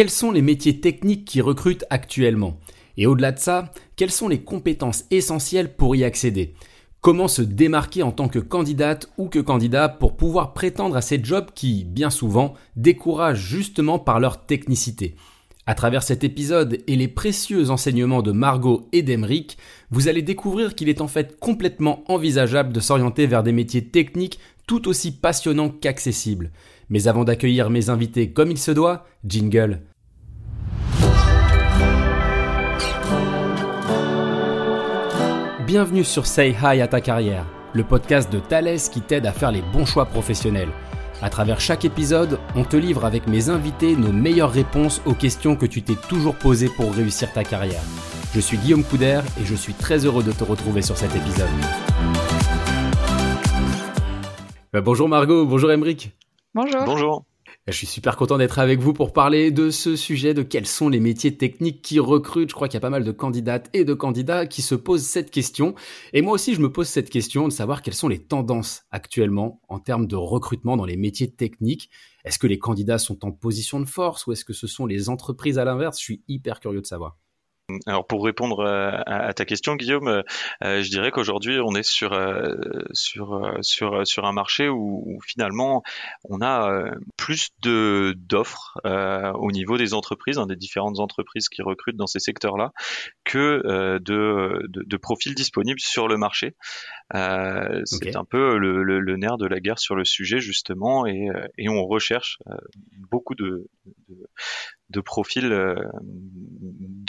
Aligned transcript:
Quels 0.00 0.08
sont 0.08 0.30
les 0.32 0.40
métiers 0.40 0.80
techniques 0.80 1.26
qui 1.26 1.42
recrutent 1.42 1.84
actuellement? 1.90 2.58
Et 2.96 3.06
au-delà 3.06 3.32
de 3.32 3.38
ça, 3.38 3.70
quelles 3.96 4.10
sont 4.10 4.28
les 4.28 4.40
compétences 4.40 5.04
essentielles 5.10 5.74
pour 5.74 5.94
y 5.94 6.04
accéder? 6.04 6.54
Comment 7.02 7.28
se 7.28 7.42
démarquer 7.42 8.02
en 8.02 8.10
tant 8.10 8.28
que 8.28 8.38
candidate 8.38 9.12
ou 9.18 9.28
que 9.28 9.40
candidat 9.40 9.90
pour 9.90 10.16
pouvoir 10.16 10.54
prétendre 10.54 10.96
à 10.96 11.02
ces 11.02 11.22
jobs 11.22 11.50
qui, 11.54 11.84
bien 11.84 12.08
souvent, 12.08 12.54
découragent 12.76 13.44
justement 13.44 13.98
par 13.98 14.20
leur 14.20 14.46
technicité? 14.46 15.16
À 15.66 15.74
travers 15.74 16.02
cet 16.02 16.24
épisode 16.24 16.78
et 16.86 16.96
les 16.96 17.06
précieux 17.06 17.68
enseignements 17.68 18.22
de 18.22 18.32
Margot 18.32 18.88
et 18.92 19.02
d'Emeric, 19.02 19.58
vous 19.90 20.08
allez 20.08 20.22
découvrir 20.22 20.74
qu'il 20.74 20.88
est 20.88 21.02
en 21.02 21.08
fait 21.08 21.38
complètement 21.38 22.04
envisageable 22.10 22.72
de 22.72 22.80
s'orienter 22.80 23.26
vers 23.26 23.42
des 23.42 23.52
métiers 23.52 23.84
techniques 23.84 24.38
tout 24.66 24.88
aussi 24.88 25.12
passionnants 25.12 25.68
qu'accessibles. 25.68 26.52
Mais 26.88 27.06
avant 27.06 27.24
d'accueillir 27.24 27.68
mes 27.68 27.90
invités 27.90 28.30
comme 28.30 28.50
il 28.50 28.58
se 28.58 28.70
doit, 28.70 29.04
jingle. 29.26 29.82
Bienvenue 35.72 36.02
sur 36.02 36.26
Say 36.26 36.56
Hi 36.64 36.80
à 36.80 36.88
ta 36.88 37.00
carrière, 37.00 37.46
le 37.74 37.84
podcast 37.84 38.32
de 38.32 38.40
Thales 38.40 38.80
qui 38.92 39.00
t'aide 39.00 39.24
à 39.24 39.30
faire 39.30 39.52
les 39.52 39.62
bons 39.62 39.84
choix 39.84 40.04
professionnels. 40.04 40.70
À 41.22 41.30
travers 41.30 41.60
chaque 41.60 41.84
épisode, 41.84 42.40
on 42.56 42.64
te 42.64 42.76
livre 42.76 43.04
avec 43.04 43.28
mes 43.28 43.50
invités 43.50 43.94
nos 43.94 44.10
meilleures 44.10 44.50
réponses 44.50 45.00
aux 45.06 45.14
questions 45.14 45.54
que 45.54 45.66
tu 45.66 45.82
t'es 45.82 45.94
toujours 45.94 46.34
posées 46.34 46.70
pour 46.70 46.92
réussir 46.92 47.32
ta 47.32 47.44
carrière. 47.44 47.82
Je 48.34 48.40
suis 48.40 48.56
Guillaume 48.56 48.82
Couder 48.82 49.20
et 49.40 49.44
je 49.44 49.54
suis 49.54 49.74
très 49.74 50.04
heureux 50.04 50.24
de 50.24 50.32
te 50.32 50.42
retrouver 50.42 50.82
sur 50.82 50.96
cet 50.96 51.14
épisode. 51.14 51.46
Bah, 54.72 54.80
bonjour 54.80 55.08
Margot, 55.08 55.46
bonjour 55.46 55.70
Emeric. 55.70 56.10
Bonjour. 56.52 56.84
Bonjour. 56.84 57.24
Je 57.70 57.76
suis 57.76 57.86
super 57.86 58.16
content 58.16 58.36
d'être 58.36 58.58
avec 58.58 58.80
vous 58.80 58.92
pour 58.92 59.12
parler 59.12 59.52
de 59.52 59.70
ce 59.70 59.94
sujet, 59.94 60.34
de 60.34 60.42
quels 60.42 60.66
sont 60.66 60.88
les 60.88 60.98
métiers 60.98 61.36
techniques 61.36 61.82
qui 61.82 62.00
recrutent. 62.00 62.48
Je 62.48 62.54
crois 62.54 62.66
qu'il 62.66 62.74
y 62.74 62.78
a 62.78 62.80
pas 62.80 62.90
mal 62.90 63.04
de 63.04 63.12
candidates 63.12 63.70
et 63.72 63.84
de 63.84 63.94
candidats 63.94 64.46
qui 64.46 64.60
se 64.60 64.74
posent 64.74 65.04
cette 65.04 65.30
question. 65.30 65.76
Et 66.12 66.20
moi 66.20 66.32
aussi, 66.32 66.54
je 66.54 66.60
me 66.60 66.72
pose 66.72 66.88
cette 66.88 67.10
question 67.10 67.46
de 67.46 67.52
savoir 67.52 67.82
quelles 67.82 67.94
sont 67.94 68.08
les 68.08 68.18
tendances 68.18 68.82
actuellement 68.90 69.60
en 69.68 69.78
termes 69.78 70.08
de 70.08 70.16
recrutement 70.16 70.76
dans 70.76 70.84
les 70.84 70.96
métiers 70.96 71.30
techniques. 71.30 71.90
Est-ce 72.24 72.40
que 72.40 72.48
les 72.48 72.58
candidats 72.58 72.98
sont 72.98 73.24
en 73.24 73.30
position 73.30 73.78
de 73.78 73.86
force 73.86 74.26
ou 74.26 74.32
est-ce 74.32 74.44
que 74.44 74.52
ce 74.52 74.66
sont 74.66 74.86
les 74.86 75.08
entreprises 75.08 75.58
à 75.58 75.64
l'inverse? 75.64 75.98
Je 76.00 76.04
suis 76.04 76.24
hyper 76.26 76.58
curieux 76.58 76.80
de 76.80 76.86
savoir. 76.86 77.18
Alors 77.86 78.06
pour 78.06 78.24
répondre 78.24 78.60
euh, 78.60 78.90
à, 79.06 79.32
ta 79.34 79.44
question, 79.44 79.76
Guillaume, 79.76 80.08
euh, 80.08 80.22
euh, 80.64 80.82
je 80.82 80.90
dirais 80.90 81.10
qu'aujourd'hui 81.10 81.58
on 81.60 81.74
est 81.74 81.82
sur 81.82 82.10
sur 82.92 83.58
sur 83.62 84.06
sur 84.06 84.24
un 84.24 84.32
marché 84.32 84.68
où, 84.68 85.18
finalement 85.26 85.82
on 86.24 86.40
a 86.40 86.90
plus 87.16 87.50
de 87.62 88.14
d'offres 88.16 88.78
au 88.84 89.52
niveau 89.52 89.76
des 89.76 89.94
entreprises, 89.94 90.38
hein, 90.38 90.46
des 90.46 90.56
différentes 90.56 91.00
entreprises 91.00 91.48
qui 91.48 91.62
recrutent 91.62 91.96
dans 91.96 92.06
ces 92.06 92.20
secteurs-là, 92.20 92.72
que 93.24 93.98
de, 93.98 94.62
de, 94.66 94.96
profils 94.96 95.34
disponibles 95.34 95.80
sur 95.80 96.08
le 96.08 96.16
marché. 96.16 96.54
C'est 97.12 98.16
un 98.16 98.24
peu 98.24 98.58
le, 98.58 98.82
le, 98.82 99.16
nerf 99.16 99.36
de 99.36 99.46
la 99.46 99.60
guerre 99.60 99.78
sur 99.78 99.94
le 99.94 100.04
sujet 100.04 100.40
justement, 100.40 101.06
et, 101.06 101.28
et 101.58 101.68
on 101.68 101.84
recherche 101.84 102.38
beaucoup 103.10 103.34
de, 103.34 103.68
de, 104.08 104.26
de 104.90 105.00
profils 105.00 105.50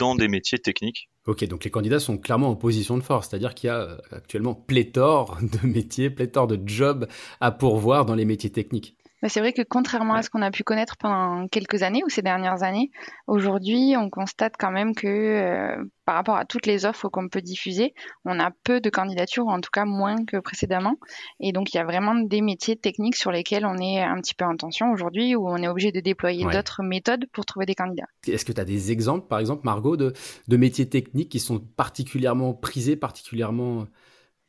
dans 0.02 0.16
des 0.16 0.28
métiers 0.28 0.58
techniques. 0.58 1.10
Ok, 1.28 1.46
donc 1.46 1.64
les 1.64 1.70
candidats 1.70 2.00
sont 2.00 2.18
clairement 2.18 2.50
en 2.50 2.56
position 2.56 2.98
de 2.98 3.04
force, 3.04 3.30
c'est-à-dire 3.30 3.54
qu'il 3.54 3.68
y 3.68 3.70
a 3.70 3.82
euh, 3.82 3.98
actuellement 4.12 4.56
pléthore 4.56 5.38
de 5.42 5.68
métiers, 5.68 6.10
pléthore 6.10 6.48
de 6.48 6.60
jobs 6.66 7.08
à 7.40 7.52
pourvoir 7.52 8.06
dans 8.06 8.16
les 8.16 8.26
métiers 8.26 8.52
techniques. 8.52 8.96
Bah, 9.22 9.30
c'est 9.30 9.40
vrai 9.40 9.54
que 9.54 9.62
contrairement 9.62 10.16
à 10.16 10.24
ce 10.24 10.30
qu'on 10.30 10.42
a 10.42 10.50
pu 10.50 10.64
connaître 10.64 10.98
pendant 10.98 11.48
quelques 11.48 11.84
années 11.84 12.04
ou 12.04 12.10
ces 12.10 12.24
dernières 12.24 12.64
années, 12.64 12.90
aujourd'hui, 13.28 13.96
on 13.98 14.10
constate 14.10 14.56
quand 14.58 14.72
même 14.72 14.96
que 14.96 15.08
euh, 15.08 15.84
par 16.06 16.16
rapport 16.16 16.38
à 16.38 16.46
toutes 16.46 16.66
les 16.66 16.86
offres 16.86 17.08
qu'on 17.08 17.30
peut 17.30 17.42
diffuser, 17.42 17.94
on 18.26 18.40
a 18.40 18.52
peu 18.64 18.82
de 18.82 18.90
candidatures, 18.90 19.46
ou 19.46 19.52
en 19.52 19.62
tout 19.62 19.70
cas 19.72 19.86
moins 19.86 20.26
que 20.26 20.38
précédemment. 20.38 20.96
Et 21.40 21.52
donc, 21.52 21.74
il 21.74 21.78
y 21.78 21.80
a 21.80 21.84
vraiment 21.84 22.16
des 22.16 22.42
métiers 22.42 22.76
techniques 22.76 23.16
sur 23.16 23.32
lesquels 23.32 23.66
on 23.66 23.78
est 23.78 24.02
un 24.02 24.16
petit 24.16 24.34
peu 24.34 24.46
en 24.46 24.56
tension 24.56 24.92
aujourd'hui, 24.92 25.36
où 25.36 25.48
on 25.48 25.58
est 25.58 25.68
obligé 25.68 25.92
de 25.92 26.00
déployer 26.00 26.44
d'autres 26.46 26.82
méthodes 26.82 27.26
pour 27.32 27.46
trouver 27.46 27.68
des 27.68 27.76
candidats. 27.76 28.08
Est-ce 28.28 28.44
que 28.44 28.52
tu 28.52 28.62
as 28.62 28.66
des 28.66 28.92
exemples, 28.92 29.28
par 29.28 29.40
exemple, 29.40 29.62
Margot, 29.66 29.98
de, 29.98 30.14
de 30.48 30.58
métiers 30.58 30.90
techniques 30.90 31.30
qui 31.30 31.40
sont 31.40 31.60
particulièrement 31.60 32.54
prisés, 32.54 32.96
particulièrement 32.96 33.86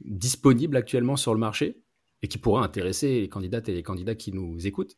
disponibles 0.01 0.77
actuellement 0.77 1.17
sur 1.17 1.35
le 1.35 1.41
marché? 1.41 1.83
Et 2.23 2.29
qui 2.29 2.39
pourra 2.39 2.65
intéresser 2.65 3.21
les 3.21 3.29
candidates 3.29 3.69
et 3.69 3.75
les 3.75 3.83
candidats 3.83 4.15
qui 4.15 4.33
nous 4.33 4.67
écoutent 4.67 4.97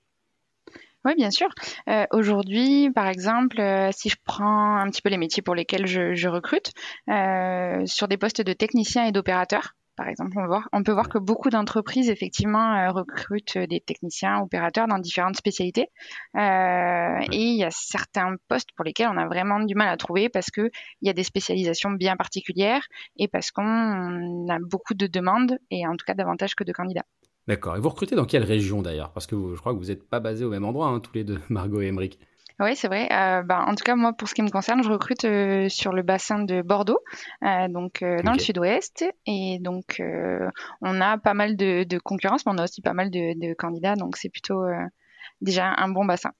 oui, 1.04 1.14
bien 1.16 1.30
sûr. 1.30 1.48
Euh, 1.90 2.06
aujourd'hui, 2.12 2.90
par 2.90 3.08
exemple, 3.08 3.60
euh, 3.60 3.90
si 3.92 4.08
je 4.08 4.16
prends 4.24 4.76
un 4.76 4.88
petit 4.88 5.02
peu 5.02 5.10
les 5.10 5.18
métiers 5.18 5.42
pour 5.42 5.54
lesquels 5.54 5.86
je, 5.86 6.28
recrute, 6.28 6.72
euh, 7.10 7.84
sur 7.84 8.08
des 8.08 8.16
postes 8.16 8.40
de 8.40 8.54
techniciens 8.54 9.04
et 9.04 9.12
d'opérateurs, 9.12 9.74
par 9.96 10.08
exemple, 10.08 10.36
on, 10.72 10.82
peut 10.82 10.92
voir 10.92 11.08
que 11.08 11.18
beaucoup 11.18 11.50
d'entreprises, 11.50 12.10
effectivement, 12.10 12.92
recrutent 12.92 13.58
des 13.58 13.80
techniciens, 13.80 14.40
opérateurs 14.40 14.88
dans 14.88 14.98
différentes 14.98 15.36
spécialités. 15.36 15.88
Et 16.36 17.28
il 17.32 17.56
y 17.56 17.64
a 17.64 17.70
certains 17.70 18.36
postes 18.48 18.70
pour 18.76 18.84
lesquels 18.84 19.08
on 19.12 19.16
a 19.16 19.26
vraiment 19.26 19.60
du 19.60 19.74
mal 19.74 19.88
à 19.88 19.96
trouver 19.96 20.28
parce 20.28 20.50
qu'il 20.50 20.70
y 21.02 21.08
a 21.08 21.12
des 21.12 21.22
spécialisations 21.22 21.90
bien 21.90 22.16
particulières 22.16 22.82
et 23.16 23.28
parce 23.28 23.50
qu'on 23.50 24.48
a 24.48 24.58
beaucoup 24.60 24.94
de 24.94 25.06
demandes 25.06 25.58
et 25.70 25.86
en 25.86 25.96
tout 25.96 26.04
cas 26.06 26.14
davantage 26.14 26.54
que 26.54 26.64
de 26.64 26.72
candidats. 26.72 27.06
D'accord. 27.46 27.76
Et 27.76 27.80
vous 27.80 27.90
recrutez 27.90 28.16
dans 28.16 28.24
quelle 28.24 28.44
région 28.44 28.82
d'ailleurs? 28.82 29.12
Parce 29.12 29.26
que 29.26 29.36
je 29.54 29.60
crois 29.60 29.74
que 29.74 29.78
vous 29.78 29.86
n'êtes 29.86 30.08
pas 30.08 30.20
basés 30.20 30.44
au 30.44 30.50
même 30.50 30.64
endroit, 30.64 30.88
hein, 30.88 31.00
tous 31.00 31.12
les 31.14 31.24
deux, 31.24 31.40
Margot 31.50 31.80
et 31.80 31.86
Emeric. 31.86 32.18
Oui, 32.60 32.76
c'est 32.76 32.86
vrai. 32.86 33.08
Euh, 33.10 33.42
bah, 33.42 33.64
en 33.66 33.74
tout 33.74 33.82
cas, 33.82 33.96
moi, 33.96 34.12
pour 34.12 34.28
ce 34.28 34.34
qui 34.34 34.42
me 34.42 34.50
concerne, 34.50 34.82
je 34.82 34.88
recrute 34.88 35.24
euh, 35.24 35.68
sur 35.68 35.92
le 35.92 36.02
bassin 36.02 36.38
de 36.44 36.62
Bordeaux, 36.62 37.00
euh, 37.42 37.68
donc 37.68 38.00
dans 38.02 38.32
le 38.32 38.38
sud-ouest. 38.38 39.04
Et 39.26 39.58
donc, 39.60 40.00
on 40.80 41.00
a 41.00 41.18
pas 41.18 41.34
mal 41.34 41.56
de, 41.56 41.98
concurrence, 41.98 42.46
mais 42.46 42.52
on 42.52 42.58
a 42.58 42.64
aussi 42.64 42.80
pas 42.80 42.92
mal 42.92 43.10
de, 43.10 43.54
candidats. 43.54 43.96
Donc, 43.96 44.16
c'est 44.16 44.28
plutôt 44.28 44.62
déjà 45.40 45.74
un 45.76 45.88
bon 45.88 46.04
bassin. 46.04 46.30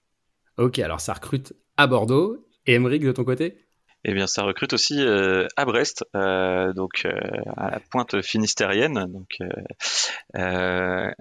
Ok, 0.57 0.79
alors 0.79 1.01
ça 1.01 1.13
recrute 1.13 1.53
à 1.75 1.87
Bordeaux. 1.87 2.47
Et 2.65 2.75
Emeric, 2.75 3.03
de 3.03 3.11
ton 3.11 3.23
côté? 3.23 3.64
Eh 4.07 4.13
bien, 4.13 4.27
ça 4.27 4.43
recrute 4.43 4.73
aussi 4.73 5.01
euh, 5.01 5.47
à 5.57 5.65
Brest, 5.65 6.05
euh, 6.15 6.73
donc 6.73 7.05
euh, 7.05 7.19
à 7.57 7.71
la 7.71 7.79
pointe 7.79 8.21
finistérienne. 8.21 9.05
Donc, 9.07 9.39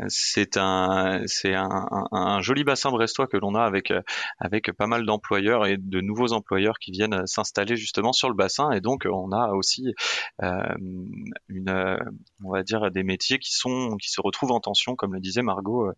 c'est 0.08 0.56
un 0.58 1.22
c'est 1.26 1.54
un, 1.54 1.86
un, 2.12 2.40
joli 2.42 2.62
bassin 2.62 2.90
brestois 2.90 3.26
que 3.26 3.38
l'on 3.38 3.54
a 3.54 3.62
avec 3.64 3.90
avec 4.38 4.70
pas 4.72 4.86
mal 4.86 5.06
d'employeurs 5.06 5.64
et 5.64 5.78
de 5.78 6.00
nouveaux 6.02 6.32
employeurs 6.34 6.78
qui 6.78 6.90
viennent 6.90 7.26
s'installer 7.26 7.76
justement 7.76 8.12
sur 8.12 8.28
le 8.28 8.34
bassin. 8.34 8.70
Et 8.72 8.82
donc, 8.82 9.06
on 9.10 9.32
a 9.32 9.52
aussi 9.52 9.94
une 10.40 11.98
on 12.44 12.52
va 12.52 12.62
dire 12.62 12.90
des 12.90 13.02
métiers 13.02 13.38
qui 13.38 13.54
sont 13.54 13.96
qui 13.96 14.10
se 14.10 14.20
retrouvent 14.20 14.52
en 14.52 14.60
tension, 14.60 14.94
comme 14.94 15.14
le 15.14 15.20
disait 15.20 15.42
Margot, 15.42 15.86
euh, 15.86 15.94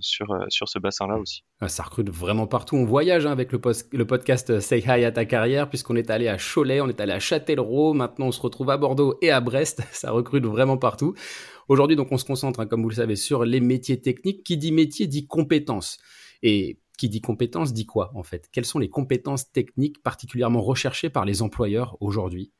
sur, 0.00 0.30
euh, 0.30 0.44
sur 0.48 0.68
ce 0.68 0.78
bassin-là 0.78 1.18
aussi. 1.18 1.44
Ah, 1.60 1.68
ça 1.68 1.82
recrute 1.82 2.10
vraiment 2.10 2.46
partout. 2.46 2.76
On 2.76 2.84
voyage 2.84 3.26
hein, 3.26 3.32
avec 3.32 3.52
le, 3.52 3.60
le, 3.92 4.06
podcast 4.06 4.60
Say 4.60 4.80
Hi 4.86 5.04
à 5.04 5.12
ta 5.12 5.24
carrière, 5.24 5.68
puisqu'on 5.68 5.96
est 5.96 6.10
allé 6.10 6.28
à 6.28 6.36
Cholet, 6.36 6.80
on 6.80 6.88
est 6.88 7.00
allé 7.00 7.12
à 7.12 7.20
Châtellerault, 7.20 7.94
maintenant 7.94 8.26
on 8.26 8.32
se 8.32 8.40
retrouve 8.40 8.70
à 8.70 8.76
Bordeaux 8.76 9.18
et 9.22 9.30
à 9.30 9.40
Brest. 9.40 9.82
Ça 9.92 10.10
recrute 10.10 10.44
vraiment 10.44 10.78
partout. 10.78 11.14
Aujourd'hui, 11.68 11.96
donc, 11.96 12.10
on 12.10 12.18
se 12.18 12.24
concentre, 12.24 12.58
hein, 12.58 12.66
comme 12.66 12.82
vous 12.82 12.88
le 12.88 12.96
savez, 12.96 13.14
sur 13.14 13.44
les 13.44 13.60
métiers 13.60 14.00
techniques. 14.00 14.42
Qui 14.42 14.56
dit 14.56 14.72
métier 14.72 15.06
dit 15.06 15.26
compétences. 15.26 15.98
Et 16.42 16.80
qui 16.98 17.08
dit 17.08 17.20
compétences 17.20 17.72
dit 17.72 17.86
quoi, 17.86 18.10
en 18.14 18.22
fait? 18.22 18.48
Quelles 18.50 18.64
sont 18.64 18.78
les 18.78 18.90
compétences 18.90 19.52
techniques 19.52 20.02
particulièrement 20.02 20.62
recherchées 20.62 21.10
par 21.10 21.24
les 21.24 21.42
employeurs 21.42 21.96
aujourd'hui 22.00 22.52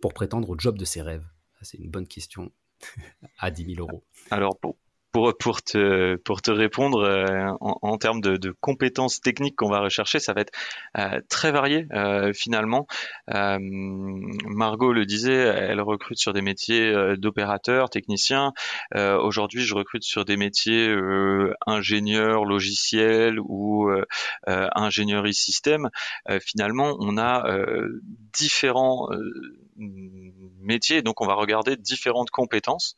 pour 0.00 0.12
prétendre 0.12 0.50
au 0.50 0.58
job 0.58 0.76
de 0.76 0.84
ses 0.84 1.00
rêves? 1.00 1.26
C'est 1.62 1.78
une 1.78 1.90
bonne 1.90 2.06
question 2.06 2.52
à 3.38 3.50
10 3.50 3.74
000 3.74 3.80
euros. 3.80 4.04
Alors, 4.30 4.58
pour, 4.58 4.76
pour, 5.12 5.36
pour, 5.36 5.62
te, 5.62 6.16
pour 6.16 6.40
te 6.40 6.50
répondre 6.50 7.02
euh, 7.02 7.50
en, 7.60 7.78
en, 7.82 7.98
termes 7.98 8.20
de, 8.20 8.38
de, 8.38 8.54
compétences 8.60 9.20
techniques 9.20 9.56
qu'on 9.56 9.68
va 9.68 9.80
rechercher, 9.80 10.18
ça 10.18 10.32
va 10.32 10.40
être 10.40 10.52
euh, 10.98 11.20
très 11.28 11.52
varié 11.52 11.86
euh, 11.92 12.32
finalement. 12.32 12.86
Margot 13.28 14.92
le 14.92 15.04
disait, 15.04 15.32
elle 15.32 15.80
recrute 15.80 16.18
sur 16.18 16.32
des 16.32 16.40
métiers 16.40 17.16
d'opérateurs, 17.16 17.90
techniciens. 17.90 18.52
Aujourd'hui, 18.94 19.62
je 19.62 19.74
recrute 19.74 20.02
sur 20.02 20.24
des 20.24 20.36
métiers 20.36 20.94
ingénieurs 21.66 22.44
logiciels 22.44 23.38
ou 23.40 23.90
ingénierie 24.46 25.34
système. 25.34 25.90
finalement, 26.40 26.96
on 27.00 27.18
a 27.18 27.44
différents 28.32 29.08
métiers, 30.60 31.02
donc 31.02 31.20
on 31.20 31.26
va 31.26 31.34
regarder 31.34 31.76
différentes 31.76 32.30
compétences 32.30 32.94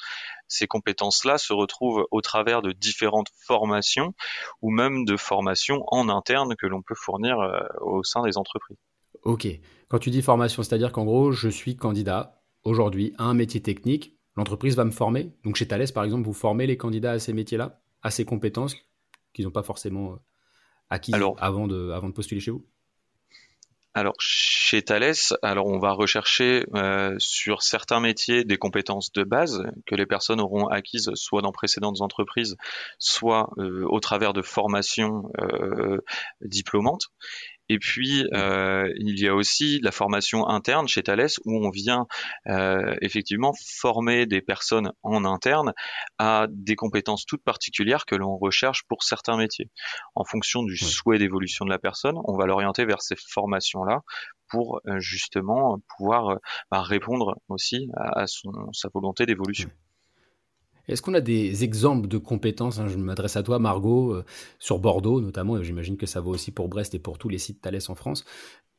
ces 0.48 0.66
compétences-là 0.66 1.38
se 1.38 1.52
retrouvent 1.52 2.06
au 2.10 2.20
travers 2.20 2.62
de 2.62 2.72
différentes 2.72 3.28
formations 3.46 4.14
ou 4.62 4.70
même 4.70 5.04
de 5.04 5.16
formations 5.16 5.84
en 5.88 6.08
interne 6.08 6.54
que 6.56 6.66
l'on 6.66 6.82
peut 6.82 6.94
fournir 6.94 7.40
euh, 7.40 7.60
au 7.80 8.02
sein 8.02 8.22
des 8.22 8.36
entreprises. 8.36 8.76
Ok. 9.22 9.46
Quand 9.88 9.98
tu 9.98 10.10
dis 10.10 10.22
formation, 10.22 10.62
c'est-à-dire 10.62 10.92
qu'en 10.92 11.04
gros, 11.04 11.32
je 11.32 11.48
suis 11.48 11.76
candidat 11.76 12.42
aujourd'hui 12.62 13.14
à 13.18 13.24
un 13.24 13.34
métier 13.34 13.62
technique, 13.62 14.18
l'entreprise 14.36 14.76
va 14.76 14.84
me 14.84 14.90
former. 14.90 15.32
Donc 15.44 15.56
chez 15.56 15.66
Thales, 15.66 15.92
par 15.92 16.04
exemple, 16.04 16.24
vous 16.24 16.32
formez 16.32 16.66
les 16.66 16.76
candidats 16.76 17.12
à 17.12 17.18
ces 17.18 17.32
métiers-là, 17.32 17.80
à 18.02 18.10
ces 18.10 18.24
compétences 18.24 18.76
qu'ils 19.32 19.44
n'ont 19.44 19.50
pas 19.50 19.62
forcément 19.62 20.12
euh, 20.12 21.34
avant, 21.38 21.66
de, 21.66 21.90
avant 21.90 22.08
de 22.08 22.14
postuler 22.14 22.40
chez 22.40 22.50
vous? 22.50 22.66
Alors 23.94 24.14
chez 24.18 24.82
Thales, 24.82 25.14
alors 25.42 25.66
on 25.66 25.78
va 25.78 25.92
rechercher 25.92 26.66
euh, 26.74 27.14
sur 27.18 27.62
certains 27.62 28.00
métiers 28.00 28.44
des 28.44 28.56
compétences 28.56 29.12
de 29.12 29.22
base 29.22 29.64
que 29.86 29.94
les 29.94 30.04
personnes 30.04 30.40
auront 30.40 30.66
acquises 30.66 31.12
soit 31.14 31.42
dans 31.42 31.52
précédentes 31.52 32.00
entreprises, 32.00 32.56
soit 32.98 33.50
euh, 33.58 33.86
au 33.88 34.00
travers 34.00 34.32
de 34.32 34.42
formations 34.42 35.30
euh, 35.40 35.98
diplômantes. 36.40 37.06
Et 37.68 37.78
puis, 37.78 38.26
euh, 38.34 38.92
il 38.96 39.18
y 39.18 39.26
a 39.26 39.34
aussi 39.34 39.80
la 39.80 39.90
formation 39.90 40.46
interne 40.48 40.86
chez 40.86 41.02
Thales 41.02 41.30
où 41.44 41.64
on 41.64 41.70
vient 41.70 42.06
euh, 42.46 42.94
effectivement 43.00 43.52
former 43.78 44.26
des 44.26 44.42
personnes 44.42 44.92
en 45.02 45.24
interne 45.24 45.72
à 46.18 46.46
des 46.50 46.76
compétences 46.76 47.24
toutes 47.24 47.42
particulières 47.42 48.04
que 48.04 48.16
l'on 48.16 48.36
recherche 48.36 48.82
pour 48.88 49.02
certains 49.02 49.36
métiers. 49.36 49.70
En 50.14 50.24
fonction 50.24 50.62
du 50.62 50.76
souhait 50.76 51.18
d'évolution 51.18 51.64
de 51.64 51.70
la 51.70 51.78
personne, 51.78 52.16
on 52.24 52.36
va 52.36 52.46
l'orienter 52.46 52.84
vers 52.84 53.00
ces 53.00 53.16
formations-là 53.16 54.02
pour 54.48 54.80
euh, 54.86 55.00
justement 55.00 55.78
pouvoir 55.96 56.38
bah, 56.70 56.82
répondre 56.82 57.36
aussi 57.48 57.88
à, 57.96 58.26
son, 58.26 58.52
sa 58.72 58.88
volonté 58.92 59.24
d'évolution. 59.24 59.70
Est-ce 60.88 61.02
qu'on 61.02 61.14
a 61.14 61.20
des 61.20 61.64
exemples 61.64 62.08
de 62.08 62.18
compétences 62.18 62.78
hein, 62.78 62.88
Je 62.88 62.96
m'adresse 62.96 63.36
à 63.36 63.42
toi, 63.42 63.58
Margot, 63.58 64.12
euh, 64.12 64.24
sur 64.58 64.78
Bordeaux 64.78 65.20
notamment, 65.20 65.58
et 65.58 65.64
j'imagine 65.64 65.96
que 65.96 66.06
ça 66.06 66.20
vaut 66.20 66.32
aussi 66.32 66.50
pour 66.52 66.68
Brest 66.68 66.94
et 66.94 66.98
pour 66.98 67.18
tous 67.18 67.28
les 67.28 67.38
sites 67.38 67.60
Thales 67.60 67.78
en 67.88 67.94
France. 67.94 68.24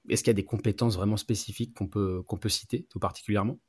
Est-ce 0.09 0.23
qu'il 0.23 0.29
y 0.29 0.31
a 0.31 0.35
des 0.35 0.45
compétences 0.45 0.95
vraiment 0.97 1.17
spécifiques 1.17 1.73
qu'on 1.73 1.87
peut, 1.87 2.23
qu'on 2.23 2.37
peut 2.37 2.49
citer 2.49 2.85
tout 2.89 2.99
particulièrement? 2.99 3.59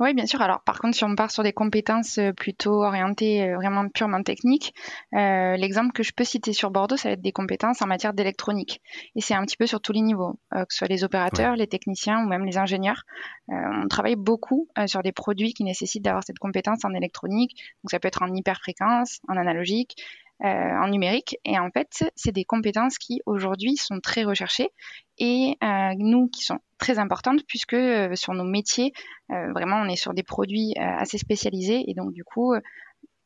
Oui, 0.00 0.14
bien 0.14 0.24
sûr. 0.24 0.40
Alors, 0.40 0.62
par 0.62 0.78
contre, 0.80 0.96
si 0.96 1.04
on 1.04 1.14
part 1.14 1.30
sur 1.30 1.42
des 1.42 1.52
compétences 1.52 2.16
euh, 2.16 2.32
plutôt 2.32 2.82
orientées 2.82 3.42
euh, 3.42 3.56
vraiment 3.56 3.86
purement 3.86 4.22
techniques, 4.22 4.74
euh, 5.14 5.58
l'exemple 5.58 5.92
que 5.92 6.02
je 6.02 6.12
peux 6.14 6.24
citer 6.24 6.54
sur 6.54 6.70
Bordeaux, 6.70 6.96
ça 6.96 7.10
va 7.10 7.12
être 7.12 7.20
des 7.20 7.32
compétences 7.32 7.82
en 7.82 7.86
matière 7.86 8.14
d'électronique. 8.14 8.80
Et 9.14 9.20
c'est 9.20 9.34
un 9.34 9.44
petit 9.44 9.58
peu 9.58 9.66
sur 9.66 9.82
tous 9.82 9.92
les 9.92 10.00
niveaux, 10.00 10.38
que 10.52 10.64
ce 10.70 10.78
soit 10.78 10.88
les 10.88 11.04
opérateurs, 11.04 11.54
les 11.54 11.66
techniciens 11.66 12.24
ou 12.24 12.28
même 12.28 12.46
les 12.46 12.56
ingénieurs. 12.56 13.04
on 13.48 13.88
travaille 13.88 14.16
beaucoup 14.16 14.68
sur 14.86 15.02
des 15.02 15.12
produits 15.12 15.52
qui 15.52 15.64
nécessitent 15.64 16.04
d'avoir 16.04 16.24
cette 16.24 16.38
compétence 16.38 16.84
en 16.84 16.94
électronique. 16.94 17.56
Donc, 17.84 17.90
ça 17.90 18.00
peut 18.00 18.08
être 18.08 18.22
en 18.22 18.32
hyperfréquence, 18.34 19.20
en 19.28 19.36
analogique, 19.36 19.96
euh, 20.42 20.48
en 20.48 20.88
numérique. 20.88 21.36
Et 21.44 21.58
en 21.58 21.70
fait, 21.70 22.10
c'est 22.16 22.32
des 22.32 22.44
compétences 22.44 22.96
qui 22.96 23.20
aujourd'hui 23.26 23.76
sont 23.76 24.00
très 24.00 24.24
recherchées 24.24 24.70
et 25.18 25.56
euh, 25.62 25.92
nous 25.98 26.28
qui 26.28 26.42
sont 26.44 26.60
très 26.78 26.98
importantes 26.98 27.42
puisque 27.46 27.74
euh, 27.74 28.14
sur 28.14 28.32
nos 28.32 28.44
métiers, 28.44 28.92
vraiment, 29.28 29.76
on 29.76 29.88
est 29.88 29.96
sur 29.96 30.14
des 30.14 30.22
produits 30.22 30.74
assez 30.78 31.18
spécialisés 31.18 31.84
et 31.86 31.94
donc 31.94 32.12
du 32.12 32.24
coup, 32.24 32.54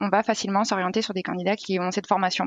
on 0.01 0.09
va 0.09 0.23
facilement 0.23 0.65
s'orienter 0.65 1.03
sur 1.03 1.15
des 1.15 1.23
candidats 1.23 1.57
qui 1.57 1.79
ont 1.79 1.91
cette 1.93 2.09
formation. 2.09 2.47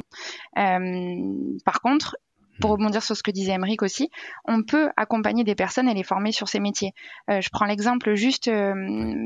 par 0.54 1.82
contre, 1.82 2.18
pour 2.60 2.72
rebondir 2.72 3.04
sur 3.04 3.16
ce 3.16 3.24
que 3.24 3.32
disait 3.32 3.54
Emeric 3.54 3.82
aussi, 3.82 4.10
on 4.46 4.64
peut 4.64 4.90
accompagner 4.98 5.44
des 5.44 5.56
personnes 5.56 5.88
et 5.88 5.94
les 5.94 6.04
former 6.04 6.32
sur 6.32 6.48
ces 6.48 6.60
métiers. 6.60 6.94
Euh, 7.30 7.42
je 7.42 7.50
prends 7.50 7.66
l'exemple 7.66 8.16
juste 8.16 8.48
euh, 8.48 8.74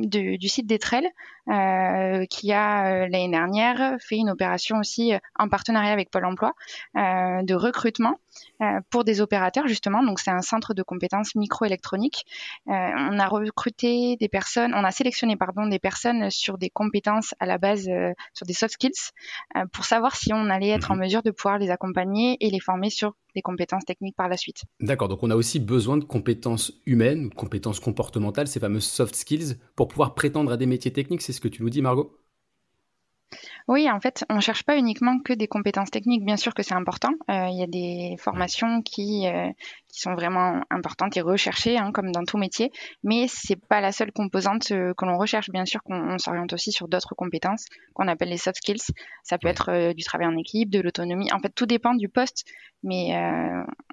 du 0.04 0.48
site 0.48 0.68
d'Etrel, 0.68 1.06
euh, 1.48 2.26
qui 2.26 2.52
a 2.52 3.08
l'année 3.08 3.30
dernière 3.30 3.98
fait 4.00 4.18
une 4.18 4.30
opération 4.30 4.78
aussi 4.78 5.14
en 5.38 5.50
partenariat 5.50 5.92
avec 5.92 6.12
Pôle 6.12 6.26
Emploi 6.26 6.54
de 6.96 7.54
recrutement 7.54 8.20
pour 8.90 9.04
des 9.04 9.22
opérateurs 9.22 9.68
justement. 9.68 10.04
Donc 10.04 10.20
c'est 10.20 10.32
un 10.32 10.42
centre 10.42 10.74
de 10.74 10.84
compétences 10.84 11.36
microélectroniques. 11.36 12.26
on 12.68 13.20
a 13.20 13.28
recruté 13.28 14.18
des 14.18 14.30
personnes, 14.30 14.74
on 14.74 14.84
a 14.84 14.92
sélectionné 14.92 15.36
pardon 15.36 15.68
des 15.68 15.80
personnes 15.80 16.30
sur 16.30 16.58
des 16.58 16.70
compétences 16.70 17.34
à 17.40 17.46
la 17.46 17.58
base 17.58 17.90
sur 18.34 18.46
des 18.46 18.54
soft 18.54 18.74
skills 18.74 19.12
pour 19.72 19.86
savoir 19.86 20.16
si 20.16 20.34
on 20.34 20.50
allait 20.50 20.70
être 20.70 20.92
en 20.92 20.96
mhm. 20.96 21.02
mesure 21.02 21.24
de 21.24 21.32
pouvoir 21.32 21.58
les 21.58 21.70
accompagner 21.70 22.38
et 22.40 22.50
les 22.50 22.60
former 22.60 22.90
sur 22.90 23.14
des 23.36 23.42
compétences 23.42 23.86
techniques 23.86 24.16
par 24.16 24.28
la 24.28 24.38
suite. 24.38 24.64
D'accord, 24.80 25.08
donc 25.08 25.24
on 25.24 25.30
a 25.30 25.36
aussi 25.36 25.60
besoin 25.60 25.98
de 25.98 26.04
compétences 26.04 26.74
humaines, 26.86 27.30
compétences 27.34 27.80
comportementales, 27.80 28.48
ces 28.48 28.60
fameuses 28.60 28.86
soft 28.86 29.16
skills, 29.16 29.56
pour 29.76 29.88
pouvoir 29.88 30.16
prétendre 30.16 30.52
à 30.52 30.58
des 30.58 30.66
métiers 30.66 30.92
techniques, 30.92 31.22
c'est 31.22 31.34
ce 31.34 31.42
que 31.42 31.48
tu 31.48 31.64
nous 31.64 31.70
dis 31.70 31.82
Margot? 31.82 32.21
Oui, 33.68 33.90
en 33.90 34.00
fait, 34.00 34.26
on 34.30 34.36
ne 34.36 34.42
cherche 34.42 34.64
pas 34.64 34.78
uniquement 34.78 35.20
que 35.20 35.34
des 35.34 35.48
compétences 35.48 35.92
techniques. 35.92 36.26
Bien 36.26 36.38
sûr 36.38 36.54
que 36.54 36.64
c'est 36.64 36.74
important. 36.74 37.12
Euh, 37.30 37.48
il 37.50 37.58
y 37.58 37.64
a 37.64 37.68
des 37.68 38.16
formations 38.18 38.82
qui, 38.82 39.28
euh, 39.28 39.50
qui 39.88 40.02
sont 40.02 40.14
vraiment 40.14 40.62
importantes 40.70 41.16
et 41.18 41.22
recherchées, 41.22 41.78
hein, 41.78 41.92
comme 41.92 42.12
dans 42.12 42.24
tout 42.24 42.38
métier. 42.38 42.72
Mais 43.04 43.28
c'est 43.28 43.56
pas 43.56 43.82
la 43.82 43.92
seule 43.92 44.12
composante 44.12 44.72
euh, 44.72 44.94
que 44.96 45.06
l'on 45.06 45.18
recherche. 45.18 45.50
Bien 45.52 45.66
sûr 45.66 45.82
qu'on 45.84 46.18
s'oriente 46.18 46.54
aussi 46.54 46.72
sur 46.72 46.88
d'autres 46.88 47.16
compétences 47.16 47.66
qu'on 47.94 48.08
appelle 48.08 48.30
les 48.30 48.38
soft 48.38 48.58
skills. 48.58 48.94
Ça 49.24 49.38
peut 49.38 49.48
être 49.48 49.94
du 49.94 50.04
travail 50.04 50.28
en 50.28 50.38
équipe, 50.38 50.70
de 50.70 50.80
l'autonomie. 50.80 51.32
En 51.32 51.40
fait, 51.40 51.54
tout 51.54 51.66
dépend 51.66 51.94
du 51.94 52.10
poste, 52.10 52.46
mais 52.84 53.16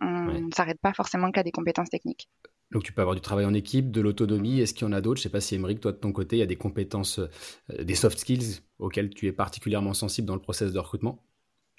on 0.00 0.06
ne 0.06 0.50
s'arrête 0.54 0.80
pas 0.80 0.92
forcément 0.92 1.30
qu'à 1.30 1.42
des 1.42 1.52
compétences 1.52 1.90
techniques. 1.90 2.28
Donc 2.70 2.82
tu 2.82 2.92
peux 2.92 3.00
avoir 3.00 3.14
du 3.14 3.20
travail 3.22 3.46
en 3.46 3.54
équipe, 3.54 3.90
de 3.90 4.00
l'autonomie. 4.00 4.60
Est-ce 4.60 4.74
qu'il 4.74 4.86
y 4.86 4.88
en 4.88 4.92
a 4.92 5.00
d'autres? 5.00 5.18
Je 5.18 5.22
ne 5.22 5.24
sais 5.24 5.32
pas 5.32 5.40
si 5.40 5.54
Émeric, 5.54 5.80
toi 5.80 5.92
de 5.92 5.96
ton 5.96 6.12
côté, 6.12 6.36
il 6.36 6.40
y 6.40 6.42
a 6.42 6.46
des 6.46 6.56
compétences, 6.56 7.18
euh, 7.18 7.84
des 7.84 7.94
soft 7.94 8.18
skills 8.18 8.60
auxquelles 8.78 9.10
tu 9.10 9.26
es 9.26 9.32
particulièrement 9.32 9.94
sensible 9.94 10.26
dans 10.28 10.34
le 10.34 10.40
process 10.42 10.72
de 10.72 10.78
recrutement? 10.78 11.27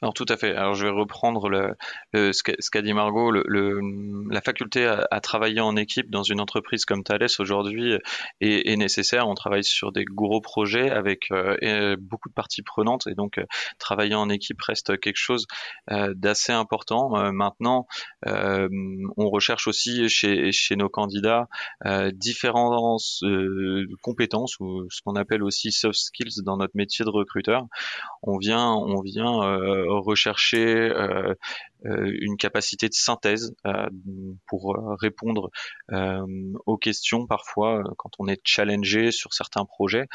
Alors 0.02 0.14
tout 0.14 0.26
à 0.30 0.38
fait. 0.38 0.56
Alors 0.56 0.76
je 0.76 0.86
vais 0.86 0.92
reprendre 0.92 1.50
le, 1.50 1.76
ce 2.14 2.70
qu'a 2.70 2.82
dit 2.82 2.94
Margot. 2.94 3.32
Le, 3.32 3.80
la 4.30 4.42
faculté 4.42 4.86
à, 4.86 5.20
travailler 5.20 5.60
en 5.60 5.76
équipe 5.76 6.10
dans 6.10 6.24
une 6.24 6.40
entreprise 6.40 6.86
comme 6.86 7.04
Thales 7.04 7.28
aujourd'hui 7.40 7.94
est, 8.42 8.72
est, 8.72 8.78
nécessaire. 8.78 9.28
On 9.28 9.36
travaille 9.36 9.64
sur 9.64 9.92
des 9.92 10.06
gros 10.06 10.42
projets 10.42 10.90
avec 10.90 11.32
euh, 11.32 11.96
beaucoup 12.00 12.30
de 12.30 12.34
parties 12.34 12.62
prenantes 12.62 13.08
et 13.08 13.16
donc 13.16 13.38
euh, 13.38 13.46
travailler 13.78 14.16
en 14.16 14.30
équipe 14.30 14.62
reste 14.62 15.00
quelque 15.00 15.18
chose 15.18 15.46
euh, 15.92 16.14
d'assez 16.16 16.52
important. 16.52 17.18
Euh, 17.18 17.32
maintenant, 17.32 17.88
on 18.26 19.30
recherche 19.30 19.68
aussi 19.68 20.08
chez, 20.10 20.52
chez 20.52 20.76
nos 20.76 20.90
candidats 20.90 21.48
différentes 22.14 23.02
compétences 24.02 24.60
ou 24.60 24.86
ce 24.90 25.02
qu'on 25.02 25.16
appelle 25.16 25.44
aussi 25.44 25.72
soft 25.72 26.00
skills 26.00 26.44
dans 26.44 26.58
notre 26.58 26.76
métier 26.76 27.06
de 27.06 27.10
recruteur. 27.10 27.66
On 28.22 28.38
vient, 28.38 28.72
on 28.72 29.02
vient 29.02 29.42
rechercher 29.90 30.92
euh, 30.92 31.36
une 31.84 32.38
capacité 32.38 32.88
de 32.88 32.94
synthèse 32.94 33.54
euh, 33.66 33.88
pour 34.48 34.76
répondre 35.00 35.50
aux 36.66 36.78
questions 36.78 37.26
parfois 37.26 37.84
quand 37.98 38.12
on 38.20 38.28
est 38.28 38.42
challengé 38.44 39.12
sur 39.12 39.34
certains 39.34 39.66
projets. 39.66 40.08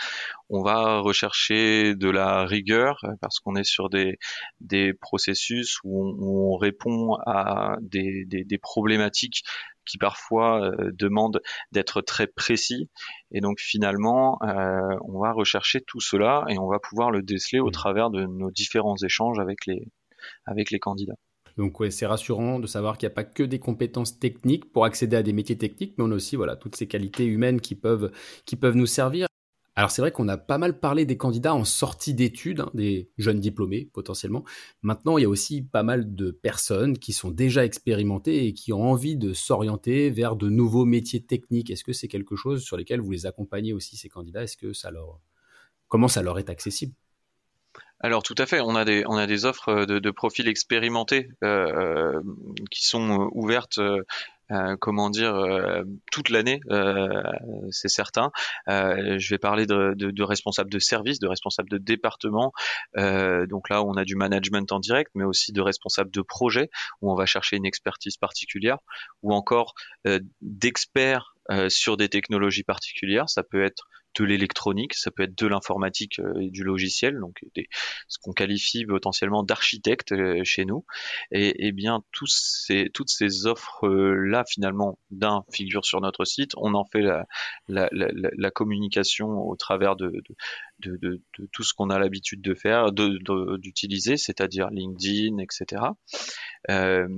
On 0.50 0.62
va 0.62 1.00
rechercher 1.00 1.94
de 1.94 2.08
la 2.10 2.44
rigueur 2.44 3.04
parce 3.20 3.40
qu'on 3.40 3.56
est 3.56 3.64
sur 3.64 3.88
des, 3.88 4.18
des 4.60 4.92
processus 4.94 5.78
où 5.84 6.14
on, 6.20 6.56
répond 6.56 7.16
à 7.26 7.76
des, 7.80 8.24
des, 8.26 8.44
des 8.44 8.58
problématiques 8.58 9.42
qui 9.84 9.98
parfois 9.98 10.62
euh, 10.62 10.90
demandent 10.92 11.40
d'être 11.72 12.00
très 12.00 12.26
précis. 12.26 12.88
Et 13.30 13.40
donc 13.40 13.60
finalement, 13.60 14.38
euh, 14.42 14.96
on 15.02 15.20
va 15.20 15.32
rechercher 15.32 15.80
tout 15.82 16.00
cela 16.00 16.44
et 16.48 16.58
on 16.58 16.68
va 16.68 16.78
pouvoir 16.78 17.10
le 17.10 17.22
déceler 17.22 17.60
au 17.60 17.68
mmh. 17.68 17.72
travers 17.72 18.10
de 18.10 18.24
nos 18.24 18.50
différents 18.50 18.96
échanges 18.96 19.38
avec 19.38 19.66
les, 19.66 19.86
avec 20.46 20.70
les 20.70 20.78
candidats. 20.78 21.16
Donc 21.56 21.76
c'est 21.90 22.06
rassurant 22.06 22.58
de 22.58 22.66
savoir 22.66 22.98
qu'il 22.98 23.06
n'y 23.08 23.12
a 23.12 23.14
pas 23.14 23.24
que 23.24 23.42
des 23.42 23.58
compétences 23.58 24.18
techniques 24.18 24.72
pour 24.72 24.84
accéder 24.84 25.16
à 25.16 25.22
des 25.22 25.32
métiers 25.32 25.58
techniques, 25.58 25.94
mais 25.98 26.04
on 26.04 26.10
a 26.10 26.14
aussi 26.14 26.36
voilà 26.36 26.56
toutes 26.56 26.76
ces 26.76 26.86
qualités 26.88 27.24
humaines 27.26 27.60
qui 27.60 27.74
peuvent 27.74 28.10
qui 28.44 28.56
peuvent 28.56 28.76
nous 28.76 28.86
servir. 28.86 29.26
Alors 29.76 29.90
c'est 29.90 30.02
vrai 30.02 30.12
qu'on 30.12 30.28
a 30.28 30.36
pas 30.36 30.58
mal 30.58 30.78
parlé 30.78 31.04
des 31.04 31.16
candidats 31.16 31.54
en 31.54 31.64
sortie 31.64 32.14
d'études, 32.14 32.60
hein, 32.60 32.70
des 32.74 33.10
jeunes 33.18 33.40
diplômés 33.40 33.90
potentiellement. 33.92 34.44
Maintenant, 34.82 35.18
il 35.18 35.22
y 35.22 35.24
a 35.24 35.28
aussi 35.28 35.62
pas 35.62 35.82
mal 35.82 36.14
de 36.14 36.30
personnes 36.30 36.96
qui 36.98 37.12
sont 37.12 37.30
déjà 37.30 37.64
expérimentées 37.64 38.46
et 38.46 38.54
qui 38.54 38.72
ont 38.72 38.82
envie 38.82 39.16
de 39.16 39.32
s'orienter 39.32 40.10
vers 40.10 40.36
de 40.36 40.48
nouveaux 40.48 40.84
métiers 40.84 41.24
techniques. 41.24 41.70
Est-ce 41.70 41.82
que 41.84 41.92
c'est 41.92 42.08
quelque 42.08 42.36
chose 42.36 42.62
sur 42.62 42.76
lesquels 42.76 43.00
vous 43.00 43.10
les 43.10 43.26
accompagnez 43.26 43.72
aussi 43.72 43.96
ces 43.96 44.08
candidats? 44.08 44.44
Est-ce 44.44 44.56
que 44.56 44.72
ça 44.72 44.92
leur 44.92 45.20
comment 45.88 46.08
ça 46.08 46.22
leur 46.22 46.38
est 46.38 46.50
accessible? 46.50 46.94
Alors 48.00 48.22
tout 48.22 48.34
à 48.38 48.46
fait, 48.46 48.60
on 48.60 48.74
a 48.76 48.84
des 48.84 49.04
on 49.06 49.16
a 49.16 49.26
des 49.26 49.44
offres 49.44 49.86
de, 49.86 50.10
profils 50.10 50.48
expérimentés 50.48 51.28
euh, 51.42 52.16
euh, 52.16 52.22
qui 52.70 52.84
sont 52.84 53.30
ouvertes 53.32 53.78
euh, 54.50 54.76
comment 54.78 55.08
dire, 55.08 55.34
euh, 55.34 55.84
toute 56.12 56.28
l'année, 56.28 56.60
euh, 56.70 57.22
c'est 57.70 57.88
certain. 57.88 58.30
je 58.66 59.28
vais 59.30 59.38
parler 59.38 59.66
de, 59.66 59.94
de, 59.96 60.10
de, 60.10 60.22
responsables 60.22 60.70
de 60.70 60.78
service, 60.78 61.18
de 61.18 61.28
responsables 61.28 61.70
de 61.70 61.78
département. 61.78 62.52
donc 62.94 63.68
là, 63.70 63.82
on 63.82 63.94
a 63.94 64.04
du 64.04 64.16
management 64.16 64.70
en 64.72 64.80
direct, 64.80 65.10
mais 65.14 65.24
aussi 65.24 65.52
de 65.52 65.60
responsables 65.60 66.10
de 66.10 66.22
projet, 66.22 66.68
où 67.00 67.10
on 67.10 67.14
va 67.14 67.26
chercher 67.26 67.56
une 67.56 67.66
expertise 67.66 68.16
particulière, 68.16 68.78
ou 69.22 69.32
encore 69.32 69.74
d'experts 70.42 71.34
sur 71.68 71.96
des 71.96 72.08
technologies 72.08 72.64
particulières. 72.64 73.28
Ça 73.28 73.42
peut 73.42 73.64
être 73.64 73.84
de 74.16 74.24
l'électronique, 74.24 74.94
ça 74.94 75.10
peut 75.10 75.24
être 75.24 75.36
de 75.36 75.46
l'informatique 75.46 76.20
et 76.40 76.50
du 76.50 76.64
logiciel, 76.64 77.18
donc 77.18 77.44
ce 78.08 78.18
qu'on 78.18 78.32
qualifie 78.32 78.84
potentiellement 78.84 79.42
d'architecte 79.42 80.14
chez 80.44 80.64
nous. 80.64 80.84
Et, 81.30 81.66
et 81.66 81.72
bien 81.72 82.02
tous 82.12 82.26
ces, 82.66 82.90
toutes 82.92 83.10
ces 83.10 83.46
offres 83.46 83.88
là 83.88 84.44
finalement 84.48 84.98
d'un 85.10 85.44
figure 85.52 85.84
sur 85.84 86.00
notre 86.00 86.24
site, 86.24 86.52
on 86.56 86.74
en 86.74 86.84
fait 86.84 87.00
la, 87.00 87.26
la, 87.68 87.88
la, 87.92 88.08
la 88.12 88.50
communication 88.50 89.28
au 89.28 89.56
travers 89.56 89.96
de, 89.96 90.08
de, 90.80 90.96
de, 90.96 91.20
de 91.38 91.48
tout 91.52 91.62
ce 91.62 91.74
qu'on 91.74 91.90
a 91.90 91.98
l'habitude 91.98 92.40
de 92.40 92.54
faire, 92.54 92.92
d'utiliser, 92.92 94.16
c'est-à-dire 94.16 94.70
LinkedIn, 94.70 95.38
etc. 95.38 95.82
Euh, 96.70 97.08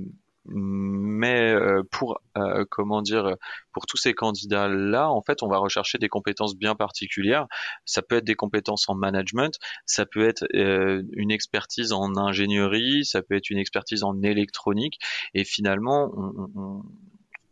mais 0.47 1.51
euh, 1.51 1.83
pour 1.91 2.19
euh, 2.37 2.65
comment 2.69 3.01
dire 3.01 3.35
pour 3.73 3.85
tous 3.85 3.97
ces 3.97 4.13
candidats 4.13 4.67
là 4.67 5.09
en 5.09 5.21
fait 5.21 5.43
on 5.43 5.47
va 5.47 5.57
rechercher 5.57 5.97
des 5.97 6.09
compétences 6.09 6.55
bien 6.55 6.75
particulières 6.75 7.47
ça 7.85 8.01
peut 8.01 8.17
être 8.17 8.25
des 8.25 8.35
compétences 8.35 8.87
en 8.89 8.95
management 8.95 9.57
ça 9.85 10.05
peut 10.05 10.27
être 10.27 10.45
euh, 10.55 11.03
une 11.13 11.31
expertise 11.31 11.91
en 11.91 12.15
ingénierie 12.15 13.05
ça 13.05 13.21
peut 13.21 13.35
être 13.35 13.49
une 13.49 13.59
expertise 13.59 14.03
en 14.03 14.21
électronique 14.21 14.99
et 15.33 15.43
finalement 15.43 16.11
on, 16.15 16.49
on, 16.55 16.83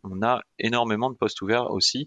on 0.04 0.22
a 0.22 0.40
énormément 0.58 1.10
de 1.10 1.16
postes 1.16 1.42
ouverts 1.42 1.70
aussi 1.70 2.06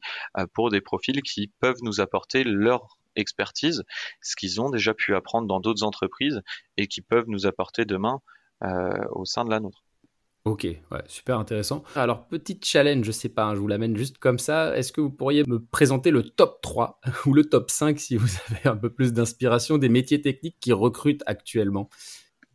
pour 0.53 0.69
des 0.69 0.81
profils 0.81 1.21
qui 1.21 1.51
peuvent 1.59 1.79
nous 1.81 1.99
apporter 1.99 2.43
leur 2.45 2.99
expertise, 3.15 3.83
ce 4.21 4.35
qu'ils 4.35 4.61
ont 4.61 4.69
déjà 4.69 4.93
pu 4.93 5.15
apprendre 5.15 5.47
dans 5.47 5.59
d'autres 5.59 5.83
entreprises 5.83 6.41
et 6.77 6.87
qui 6.87 7.01
peuvent 7.01 7.27
nous 7.27 7.45
apporter 7.45 7.85
demain 7.85 8.21
euh, 8.63 9.03
au 9.11 9.25
sein 9.25 9.45
de 9.45 9.49
la 9.49 9.59
nôtre. 9.59 9.83
Ok, 10.45 10.63
ouais, 10.63 11.03
super 11.07 11.37
intéressant. 11.37 11.83
Alors, 11.95 12.27
petit 12.27 12.59
challenge, 12.63 13.05
je 13.05 13.11
sais 13.11 13.29
pas, 13.29 13.43
hein, 13.43 13.55
je 13.55 13.59
vous 13.59 13.67
l'amène 13.67 13.97
juste 13.97 14.19
comme 14.19 14.39
ça. 14.39 14.75
Est-ce 14.77 14.93
que 14.93 15.01
vous 15.01 15.09
pourriez 15.09 15.43
me 15.45 15.59
présenter 15.59 16.11
le 16.11 16.23
top 16.23 16.61
3 16.61 17.01
ou 17.25 17.33
le 17.33 17.43
top 17.43 17.69
5 17.69 17.99
si 17.99 18.15
vous 18.15 18.27
avez 18.49 18.69
un 18.69 18.77
peu 18.77 18.89
plus 18.89 19.11
d'inspiration 19.11 19.77
des 19.77 19.89
métiers 19.89 20.21
techniques 20.21 20.57
qui 20.61 20.71
recrutent 20.71 21.23
actuellement? 21.25 21.89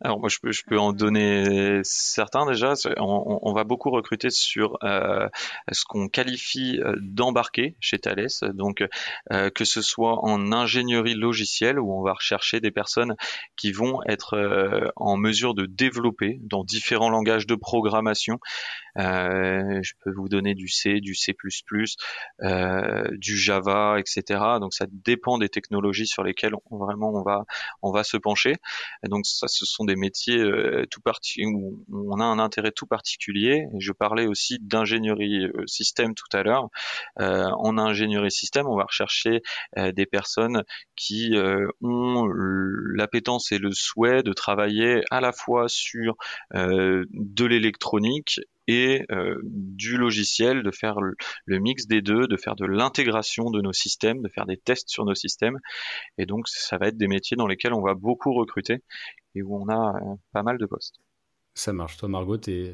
Alors 0.01 0.19
moi 0.19 0.27
je 0.29 0.39
peux, 0.41 0.51
je 0.51 0.63
peux 0.67 0.77
en 0.77 0.91
donner 0.91 1.79
certains 1.83 2.45
déjà. 2.45 2.73
On, 2.97 3.39
on 3.41 3.53
va 3.53 3.63
beaucoup 3.63 3.91
recruter 3.91 4.29
sur 4.29 4.77
euh, 4.83 5.27
ce 5.71 5.85
qu'on 5.85 6.09
qualifie 6.09 6.79
euh, 6.81 6.95
d'embarqué 6.99 7.75
chez 7.79 7.97
Thales. 7.97 8.27
Donc 8.53 8.83
euh, 9.31 9.49
que 9.49 9.63
ce 9.63 9.81
soit 9.81 10.23
en 10.25 10.51
ingénierie 10.51 11.15
logicielle 11.15 11.79
où 11.79 11.97
on 11.97 12.03
va 12.03 12.13
rechercher 12.13 12.59
des 12.59 12.71
personnes 12.71 13.15
qui 13.55 13.71
vont 13.71 14.01
être 14.07 14.35
euh, 14.35 14.89
en 14.97 15.15
mesure 15.15 15.53
de 15.53 15.65
développer 15.65 16.39
dans 16.41 16.63
différents 16.63 17.09
langages 17.09 17.47
de 17.47 17.55
programmation 17.55 18.39
je 18.95 19.93
peux 20.03 20.11
vous 20.11 20.29
donner 20.29 20.55
du 20.55 20.67
C, 20.67 20.99
du 21.01 21.15
C++, 21.15 21.35
euh, 22.43 23.03
du 23.17 23.37
Java, 23.37 23.97
etc. 23.99 24.39
Donc 24.59 24.73
ça 24.73 24.85
dépend 24.89 25.37
des 25.37 25.49
technologies 25.49 26.07
sur 26.07 26.23
lesquelles 26.23 26.53
on, 26.69 26.77
vraiment 26.77 27.11
on 27.13 27.23
va 27.23 27.45
on 27.81 27.91
va 27.91 28.03
se 28.03 28.17
pencher. 28.17 28.55
Donc 29.03 29.25
ça, 29.25 29.47
ce 29.47 29.65
sont 29.65 29.85
des 29.85 29.95
métiers 29.95 30.39
euh, 30.39 30.85
tout 30.89 31.01
parti 31.01 31.45
où 31.45 31.83
on 31.91 32.19
a 32.19 32.23
un 32.23 32.39
intérêt 32.39 32.71
tout 32.71 32.85
particulier. 32.85 33.67
Je 33.79 33.91
parlais 33.91 34.27
aussi 34.27 34.57
d'ingénierie 34.61 35.45
euh, 35.45 35.63
système 35.67 36.15
tout 36.15 36.25
à 36.33 36.43
l'heure. 36.43 36.69
Euh, 37.19 37.49
en 37.57 37.77
ingénierie 37.77 38.31
système, 38.31 38.67
on 38.67 38.75
va 38.75 38.83
rechercher 38.83 39.41
des 39.75 40.05
personnes 40.05 40.63
qui 40.95 41.33
ont 41.81 42.27
l'appétence 42.27 43.51
et 43.51 43.57
le 43.57 43.71
souhait 43.71 44.23
de 44.23 44.33
travailler 44.33 45.01
à 45.11 45.21
la 45.21 45.31
fois 45.31 45.67
sur 45.67 46.15
de 46.53 47.45
l'électronique 47.45 48.39
et 48.67 49.03
euh, 49.11 49.39
du 49.43 49.97
logiciel, 49.97 50.63
de 50.63 50.71
faire 50.71 50.99
le, 50.99 51.15
mix 51.59 51.87
des 51.87 52.01
deux, 52.01 52.27
de 52.27 52.37
faire 52.37 52.55
de 52.55 52.65
l'intégration 52.65 53.51
de 53.51 53.61
nos 53.61 53.73
systèmes, 53.73 54.21
de 54.21 54.29
faire 54.29 54.45
des 54.45 54.57
tests 54.57 54.89
sur 54.89 55.05
nos 55.05 55.15
systèmes. 55.15 55.59
Et 56.17 56.25
donc, 56.25 56.47
ça 56.47 56.77
va 56.77 56.87
être 56.87 56.97
des 56.97 57.07
métiers 57.07 57.37
dans 57.37 57.47
lesquels 57.47 57.73
on 57.73 57.81
va 57.81 57.93
beaucoup 57.93 58.33
recruter 58.33 58.83
et 59.35 59.43
où 59.43 59.55
on 59.55 59.69
a 59.69 59.95
euh, 59.95 60.15
pas 60.31 60.43
mal 60.43 60.57
de 60.57 60.65
postes. 60.65 60.95
Ça 61.53 61.73
marche. 61.73 61.97
Toi, 61.97 62.09
Margot, 62.09 62.37
euh, 62.47 62.73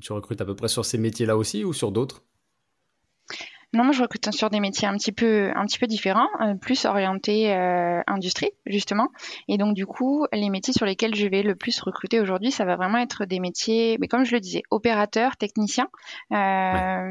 tu 0.00 0.12
recrutes 0.12 0.40
à 0.40 0.44
peu 0.44 0.54
près 0.54 0.68
sur 0.68 0.84
ces 0.84 0.98
métiers-là 0.98 1.36
aussi 1.36 1.64
ou 1.64 1.72
sur 1.72 1.92
d'autres? 1.92 2.22
Non, 3.74 3.84
moi 3.84 3.92
je 3.92 4.02
recrute 4.02 4.30
sur 4.32 4.50
des 4.50 4.60
métiers 4.60 4.86
un 4.86 4.96
petit 4.98 5.12
peu, 5.12 5.50
un 5.54 5.64
petit 5.64 5.78
peu 5.78 5.86
différents, 5.86 6.28
euh, 6.42 6.54
plus 6.54 6.84
orientés 6.84 7.54
euh, 7.54 8.02
industrie 8.06 8.50
justement. 8.66 9.08
Et 9.48 9.56
donc 9.56 9.74
du 9.74 9.86
coup, 9.86 10.26
les 10.32 10.50
métiers 10.50 10.74
sur 10.74 10.84
lesquels 10.84 11.14
je 11.14 11.26
vais 11.26 11.42
le 11.42 11.54
plus 11.54 11.80
recruter 11.80 12.20
aujourd'hui, 12.20 12.50
ça 12.50 12.66
va 12.66 12.76
vraiment 12.76 12.98
être 12.98 13.24
des 13.24 13.40
métiers, 13.40 13.96
mais 13.98 14.08
comme 14.08 14.24
je 14.24 14.32
le 14.32 14.40
disais, 14.40 14.62
opérateurs, 14.70 15.38
techniciens, 15.38 15.88
euh, 16.32 17.10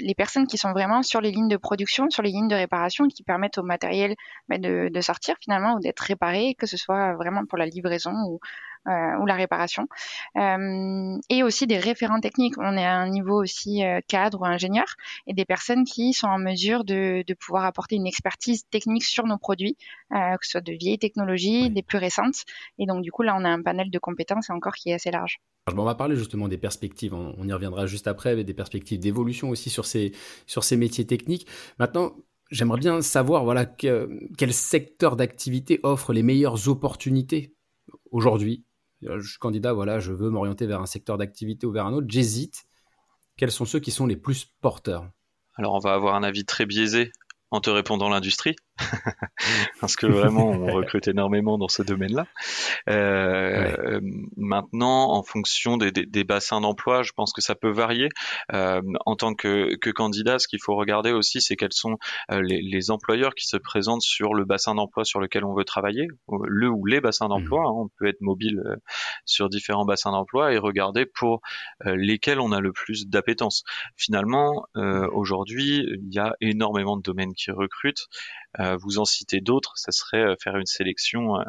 les 0.00 0.14
personnes 0.14 0.46
qui 0.46 0.56
sont 0.56 0.72
vraiment 0.72 1.02
sur 1.02 1.20
les 1.20 1.30
lignes 1.30 1.48
de 1.48 1.58
production, 1.58 2.08
sur 2.08 2.22
les 2.22 2.30
lignes 2.30 2.48
de 2.48 2.54
réparation, 2.54 3.06
qui 3.08 3.22
permettent 3.22 3.58
au 3.58 3.62
matériel 3.62 4.14
bah, 4.48 4.56
de, 4.56 4.88
de, 4.90 5.00
sortir 5.02 5.36
finalement 5.42 5.74
ou 5.74 5.80
d'être 5.80 6.00
réparé, 6.00 6.54
que 6.58 6.66
ce 6.66 6.78
soit 6.78 7.14
vraiment 7.14 7.44
pour 7.44 7.58
la 7.58 7.66
livraison 7.66 8.12
ou 8.26 8.40
ou 9.20 9.26
la 9.26 9.34
réparation, 9.34 9.86
euh, 10.36 11.18
et 11.28 11.42
aussi 11.42 11.66
des 11.66 11.78
référents 11.78 12.20
techniques. 12.20 12.54
On 12.58 12.76
est 12.76 12.84
à 12.84 12.96
un 12.96 13.08
niveau 13.08 13.42
aussi 13.42 13.84
euh, 13.84 14.00
cadre 14.06 14.40
ou 14.40 14.44
ingénieur, 14.44 14.86
et 15.26 15.34
des 15.34 15.44
personnes 15.44 15.84
qui 15.84 16.12
sont 16.12 16.26
en 16.26 16.38
mesure 16.38 16.84
de, 16.84 17.24
de 17.26 17.34
pouvoir 17.34 17.64
apporter 17.64 17.96
une 17.96 18.06
expertise 18.06 18.64
technique 18.70 19.04
sur 19.04 19.26
nos 19.26 19.38
produits, 19.38 19.76
que 20.10 20.38
ce 20.42 20.52
soit 20.52 20.60
de 20.60 20.72
vieilles 20.72 20.98
technologies, 20.98 21.70
des 21.70 21.82
plus 21.82 21.98
récentes. 21.98 22.44
Et 22.78 22.86
donc 22.86 23.02
du 23.02 23.12
coup 23.12 23.22
là, 23.22 23.36
on 23.38 23.44
a 23.44 23.48
un 23.48 23.62
panel 23.62 23.90
de 23.90 23.98
compétences 23.98 24.50
encore 24.50 24.74
qui 24.74 24.90
est 24.90 24.94
assez 24.94 25.10
large. 25.10 25.40
on 25.66 25.84
va 25.84 25.94
parler 25.94 26.16
justement 26.16 26.48
des 26.48 26.58
perspectives, 26.58 27.14
on, 27.14 27.46
y 27.46 27.52
reviendra 27.52 27.86
juste 27.86 28.06
après, 28.06 28.30
avec 28.30 28.46
des 28.46 28.54
perspectives 28.54 28.98
d'évolution 28.98 29.50
aussi 29.50 29.70
sur 29.70 29.86
ces, 29.86 30.12
sur 30.46 30.64
ces 30.64 30.76
métiers 30.76 31.06
techniques. 31.06 31.46
Maintenant, 31.78 32.12
j'aimerais 32.50 32.78
bien 32.78 33.02
savoir 33.02 33.44
voilà, 33.44 33.66
quel 33.66 34.52
secteur 34.52 35.16
d'activité 35.16 35.80
offre 35.82 36.12
les 36.12 36.22
meilleures 36.22 36.68
opportunités 36.68 37.54
aujourd'hui 38.10 38.64
je 39.02 39.28
suis 39.28 39.38
candidat, 39.38 39.72
voilà, 39.72 40.00
je 40.00 40.12
veux 40.12 40.30
m'orienter 40.30 40.66
vers 40.66 40.80
un 40.80 40.86
secteur 40.86 41.18
d'activité 41.18 41.66
ou 41.66 41.72
vers 41.72 41.86
un 41.86 41.92
autre, 41.92 42.06
j'hésite. 42.08 42.64
Quels 43.36 43.52
sont 43.52 43.64
ceux 43.64 43.78
qui 43.78 43.90
sont 43.90 44.06
les 44.06 44.16
plus 44.16 44.46
porteurs? 44.60 45.08
Alors, 45.54 45.74
on 45.74 45.78
va 45.78 45.94
avoir 45.94 46.14
un 46.14 46.22
avis 46.22 46.44
très 46.44 46.66
biaisé 46.66 47.12
en 47.50 47.60
te 47.60 47.70
répondant 47.70 48.08
l'industrie. 48.08 48.56
Parce 49.80 49.96
que 49.96 50.06
vraiment 50.06 50.50
on 50.50 50.66
recrute 50.74 51.08
énormément 51.08 51.58
dans 51.58 51.68
ce 51.68 51.82
domaine-là. 51.82 52.26
Euh, 52.88 54.00
maintenant, 54.36 55.12
en 55.12 55.22
fonction 55.22 55.76
des, 55.76 55.90
des, 55.90 56.06
des 56.06 56.24
bassins 56.24 56.60
d'emploi, 56.60 57.02
je 57.02 57.12
pense 57.12 57.32
que 57.32 57.40
ça 57.40 57.54
peut 57.54 57.70
varier. 57.70 58.08
Euh, 58.52 58.80
en 59.06 59.16
tant 59.16 59.34
que, 59.34 59.76
que, 59.76 59.90
candidat, 59.90 60.38
ce 60.38 60.48
qu'il 60.48 60.60
faut 60.62 60.76
regarder 60.76 61.12
aussi, 61.12 61.40
c'est 61.40 61.56
quels 61.56 61.72
sont 61.72 61.98
euh, 62.30 62.40
les, 62.42 62.60
les, 62.62 62.90
employeurs 62.90 63.34
qui 63.34 63.46
se 63.46 63.56
présentent 63.56 64.02
sur 64.02 64.34
le 64.34 64.44
bassin 64.44 64.74
d'emploi 64.74 65.04
sur 65.04 65.20
lequel 65.20 65.44
on 65.44 65.54
veut 65.54 65.64
travailler, 65.64 66.08
le 66.44 66.68
ou 66.68 66.86
les 66.86 67.00
bassins 67.00 67.28
d'emploi. 67.28 67.60
Mmh. 67.62 67.66
Hein, 67.66 67.72
on 67.74 67.88
peut 67.98 68.06
être 68.06 68.20
mobile 68.20 68.62
euh, 68.66 68.76
sur 69.24 69.48
différents 69.48 69.84
bassins 69.84 70.12
d'emploi 70.12 70.52
et 70.52 70.58
regarder 70.58 71.06
pour 71.06 71.40
euh, 71.86 71.96
lesquels 71.96 72.40
on 72.40 72.52
a 72.52 72.60
le 72.60 72.72
plus 72.72 73.08
d'appétence. 73.08 73.64
Finalement, 73.96 74.66
aujourd'hui, 75.12 75.84
il 75.88 76.12
y 76.12 76.18
a 76.18 76.34
énormément 76.40 76.96
de 76.96 77.02
domaines 77.02 77.34
qui 77.34 77.50
recrutent. 77.50 78.06
Euh, 78.60 78.67
vous 78.76 78.98
en 78.98 79.04
citer 79.04 79.40
d'autres, 79.40 79.72
ça 79.76 79.92
serait 79.92 80.22
euh, 80.22 80.34
faire 80.42 80.56
une 80.56 80.66
sélection 80.66 81.36
euh, 81.36 81.44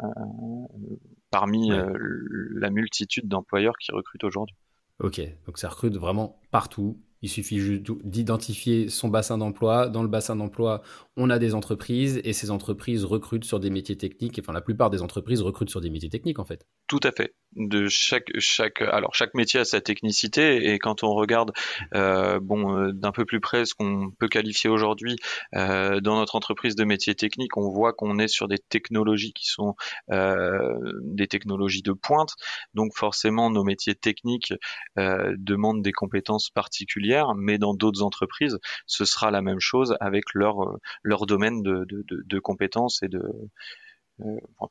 parmi 1.30 1.70
la 1.70 2.70
multitude 2.70 3.28
d'employeurs 3.28 3.76
qui 3.78 3.92
recrutent 3.92 4.24
aujourd'hui. 4.24 4.56
Ok, 4.98 5.20
donc 5.46 5.58
ça 5.58 5.68
recrute 5.68 5.96
vraiment 5.96 6.40
partout, 6.50 6.98
il 7.22 7.28
suffit 7.28 7.58
juste 7.58 7.84
d'identifier 8.04 8.88
son 8.88 9.08
bassin 9.08 9.36
d'emploi. 9.36 9.88
Dans 9.88 10.02
le 10.02 10.08
bassin 10.08 10.36
d'emploi, 10.36 10.82
on 11.16 11.28
a 11.28 11.38
des 11.38 11.54
entreprises 11.54 12.20
et 12.24 12.32
ces 12.32 12.50
entreprises 12.50 13.04
recrutent 13.04 13.44
sur 13.44 13.60
des 13.60 13.70
métiers 13.70 13.96
techniques. 13.96 14.38
Enfin, 14.38 14.52
la 14.52 14.62
plupart 14.62 14.90
des 14.90 15.02
entreprises 15.02 15.42
recrutent 15.42 15.70
sur 15.70 15.80
des 15.80 15.90
métiers 15.90 16.08
techniques, 16.08 16.38
en 16.38 16.44
fait. 16.44 16.66
Tout 16.86 17.00
à 17.02 17.12
fait. 17.12 17.34
De 17.56 17.88
chaque, 17.88 18.30
chaque, 18.38 18.80
alors 18.80 19.12
métier 19.34 19.58
a 19.58 19.64
sa 19.64 19.80
technicité 19.80 20.72
et 20.72 20.78
quand 20.78 21.02
on 21.02 21.12
regarde, 21.14 21.50
euh, 21.94 22.38
euh, 22.40 22.92
d'un 22.92 23.10
peu 23.10 23.24
plus 23.24 23.40
près 23.40 23.64
ce 23.64 23.74
qu'on 23.74 24.12
peut 24.12 24.28
qualifier 24.28 24.70
aujourd'hui 24.70 25.16
euh, 25.56 26.00
dans 26.00 26.16
notre 26.16 26.36
entreprise 26.36 26.76
de 26.76 26.84
métiers 26.84 27.16
techniques, 27.16 27.56
on 27.56 27.68
voit 27.68 27.92
qu'on 27.92 28.20
est 28.20 28.28
sur 28.28 28.46
des 28.46 28.58
technologies 28.58 29.32
qui 29.32 29.46
sont 29.48 29.74
des 30.08 31.26
technologies 31.26 31.82
de 31.82 31.92
pointe. 31.92 32.34
Donc 32.74 32.92
forcément, 32.96 33.50
nos 33.50 33.64
métiers 33.64 33.96
techniques 33.96 34.54
demandent 34.96 35.82
des 35.82 35.92
compétences 35.92 36.50
particulières 36.50 37.34
mais 37.36 37.58
dans 37.58 37.74
d'autres 37.74 38.02
entreprises, 38.02 38.58
ce 38.86 39.04
sera 39.04 39.30
la 39.30 39.42
même 39.42 39.60
chose 39.60 39.96
avec 40.00 40.24
leur, 40.34 40.78
leur 41.02 41.26
domaine 41.26 41.62
de, 41.62 41.84
de, 41.88 42.04
de, 42.08 42.38
compétences 42.38 43.02
et 43.02 43.08
de 43.08 43.22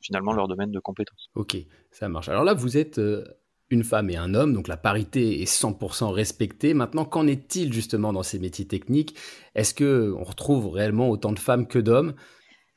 finalement 0.02 0.32
leur 0.32 0.48
domaine 0.48 0.70
de 0.70 0.80
compétences. 0.80 1.30
Ok, 1.34 1.56
ça 1.90 2.08
marche. 2.08 2.28
Alors 2.28 2.44
là, 2.44 2.54
vous 2.54 2.76
êtes 2.76 2.98
euh, 2.98 3.24
une 3.70 3.84
femme 3.84 4.10
et 4.10 4.16
un 4.16 4.34
homme, 4.34 4.52
donc 4.52 4.68
la 4.68 4.76
parité 4.76 5.42
est 5.42 5.50
100% 5.50 6.10
respectée. 6.12 6.74
Maintenant, 6.74 7.04
qu'en 7.04 7.26
est-il 7.26 7.72
justement 7.72 8.12
dans 8.12 8.22
ces 8.22 8.38
métiers 8.38 8.66
techniques? 8.66 9.16
Est-ce 9.54 9.74
que 9.74 10.14
on 10.18 10.24
retrouve 10.24 10.68
réellement 10.68 11.08
autant 11.08 11.32
de 11.32 11.38
femmes 11.38 11.66
que 11.66 11.78
d'hommes? 11.78 12.14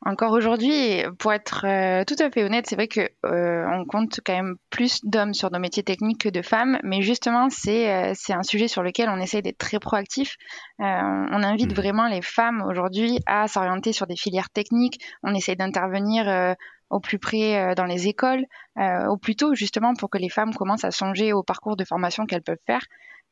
Encore 0.06 0.34
aujourd'hui, 0.34 1.04
pour 1.18 1.32
être 1.32 1.66
euh, 1.66 2.04
tout 2.04 2.16
à 2.20 2.30
fait 2.30 2.44
honnête, 2.44 2.66
c'est 2.68 2.76
vrai 2.76 2.88
que 2.88 3.02
euh, 3.26 3.66
on 3.72 3.86
compte 3.86 4.20
quand 4.26 4.34
même 4.34 4.56
plus 4.70 5.00
d'hommes 5.04 5.34
sur 5.34 5.50
nos 5.50 5.60
métiers 5.60 5.84
techniques 5.84 6.24
que 6.24 6.30
de 6.30 6.42
femmes, 6.42 6.78
mais 6.84 7.02
justement, 7.02 7.50
c'est 7.50 7.92
euh, 7.94 8.12
c'est 8.14 8.34
un 8.34 8.44
sujet 8.44 8.68
sur 8.68 8.84
lequel 8.84 9.10
on 9.10 9.20
essaye 9.20 9.42
d'être 9.42 9.58
très 9.58 9.80
proactif. 9.80 10.36
on 10.80 11.44
invite 11.44 11.72
mmh. 11.72 11.76
vraiment 11.76 12.08
les 12.08 12.22
femmes 12.22 12.64
aujourd'hui 12.68 13.20
à 13.26 13.48
s'orienter 13.48 13.94
sur 13.94 14.06
des 14.06 14.18
filières 14.18 14.50
techniques. 14.50 15.00
On 15.24 15.34
essaye 15.34 15.56
d'intervenir 15.56 16.56
au 16.90 17.00
plus 17.00 17.20
près 17.20 17.74
dans 17.76 17.86
les 17.86 18.08
écoles, 18.08 18.46
au 18.78 19.18
plus 19.18 19.36
tôt 19.36 19.56
justement 19.56 19.94
pour 19.94 20.10
que 20.10 20.18
les 20.18 20.30
femmes 20.30 20.54
commencent 20.54 20.84
à 20.84 20.92
songer 20.92 21.32
au 21.34 21.44
parcours 21.44 21.78
de 21.78 21.86
formation 21.86 22.26
qu'elles 22.26 22.44
peuvent 22.44 22.58
faire. 22.66 22.84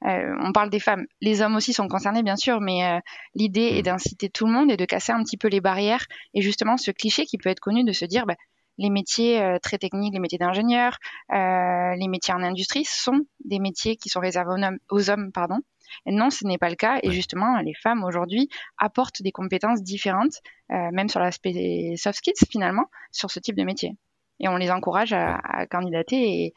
Euh, 0.06 0.36
on 0.40 0.52
parle 0.52 0.70
des 0.70 0.80
femmes. 0.80 1.06
Les 1.22 1.42
hommes 1.42 1.56
aussi 1.56 1.74
sont 1.74 1.88
concernés, 1.88 2.24
bien 2.24 2.36
sûr, 2.36 2.60
mais 2.60 2.86
euh, 2.86 3.00
l'idée 3.36 3.78
est 3.78 3.82
mm. 3.82 3.84
d'inciter 3.84 4.30
tout 4.30 4.46
le 4.46 4.52
monde 4.52 4.72
et 4.72 4.78
de 4.78 4.86
casser 4.86 5.12
un 5.12 5.24
petit 5.24 5.38
peu 5.38 5.48
les 5.48 5.62
barrières. 5.62 6.06
Et 6.34 6.42
justement, 6.42 6.78
ce 6.78 6.92
cliché 6.92 7.26
qui 7.26 7.38
peut 7.38 7.50
être 7.50 7.60
connu 7.60 7.84
de 7.84 7.92
se 7.92 8.06
dire, 8.06 8.26
bah, 8.26 8.36
les 8.78 8.90
métiers 8.90 9.42
euh, 9.42 9.60
très 9.60 9.78
techniques, 9.78 10.14
les 10.14 10.20
métiers 10.20 10.40
d'ingénieur, 10.40 10.98
les 11.30 12.08
métiers 12.08 12.34
en 12.34 12.42
industrie 12.42 12.86
sont 12.86 13.26
des 13.46 13.60
métiers 13.60 13.96
qui 13.96 14.10
sont 14.10 14.20
réservés 14.20 14.70
aux 14.90 15.10
hommes. 15.10 15.32
pardon. 15.32 15.60
Et 16.06 16.12
non, 16.14 16.30
ce 16.30 16.48
n'est 16.48 16.58
pas 16.58 16.70
le 16.70 16.76
cas. 16.76 17.00
Et 17.04 17.12
justement, 17.12 17.60
les 17.60 17.74
femmes 17.74 18.04
aujourd'hui 18.04 18.50
apportent 18.78 19.22
des 19.22 19.34
compétences 19.34 19.84
différentes, 19.84 20.40
même 20.70 21.10
sur 21.10 21.20
l'aspect 21.20 21.96
soft 21.98 22.20
skills 22.20 22.48
finalement, 22.50 22.86
sur 23.12 23.30
ce 23.30 23.40
type 23.40 23.58
de 23.58 23.64
métier. 23.64 23.98
Et 24.40 24.48
on 24.48 24.56
les 24.56 24.72
encourage 24.72 25.12
à, 25.12 25.68
candidater 25.70 26.54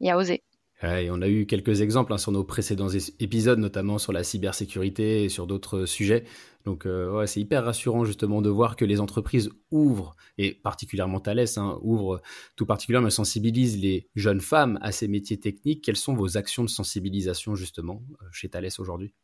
et 0.00 0.10
à 0.10 0.16
oser 0.16 0.42
on 0.82 1.22
a 1.22 1.28
eu 1.28 1.46
quelques 1.46 1.80
exemples 1.80 2.12
hein, 2.12 2.18
sur 2.18 2.32
nos 2.32 2.44
précédents 2.44 2.88
épisodes, 3.20 3.58
notamment 3.58 3.98
sur 3.98 4.12
la 4.12 4.24
cybersécurité 4.24 5.24
et 5.24 5.28
sur 5.28 5.46
d'autres 5.46 5.86
sujets. 5.86 6.24
Donc 6.64 6.86
euh, 6.86 7.24
c'est 7.26 7.40
hyper 7.40 7.64
rassurant 7.64 8.04
justement 8.04 8.42
de 8.42 8.48
voir 8.48 8.76
que 8.76 8.84
les 8.84 9.00
entreprises 9.00 9.50
ouvrent, 9.70 10.14
et 10.38 10.54
particulièrement 10.54 11.20
Thales, 11.20 11.46
hein, 11.56 11.78
ouvre 11.82 12.20
tout 12.56 12.66
particulièrement, 12.66 13.10
sensibilise 13.10 13.80
les 13.80 14.08
jeunes 14.14 14.40
femmes 14.40 14.78
à 14.82 14.92
ces 14.92 15.08
métiers 15.08 15.38
techniques. 15.38 15.84
Quelles 15.84 15.96
sont 15.96 16.14
vos 16.14 16.36
actions 16.36 16.64
de 16.64 16.68
sensibilisation 16.68 17.54
justement 17.54 18.02
euh, 18.20 18.26
chez 18.32 18.48
Thales 18.48 18.68
aujourd'hui? 18.78 19.14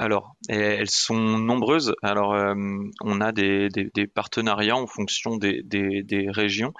Alors, 0.00 0.36
elles 0.48 0.90
sont 0.90 1.18
nombreuses. 1.38 1.92
Alors, 2.02 2.32
euh, 2.32 2.54
on 3.02 3.20
a 3.20 3.32
des, 3.32 3.68
partenariats 4.14 4.76
en 4.76 4.86
fonction 4.86 5.36
des 5.36 6.28
régions 6.30 6.72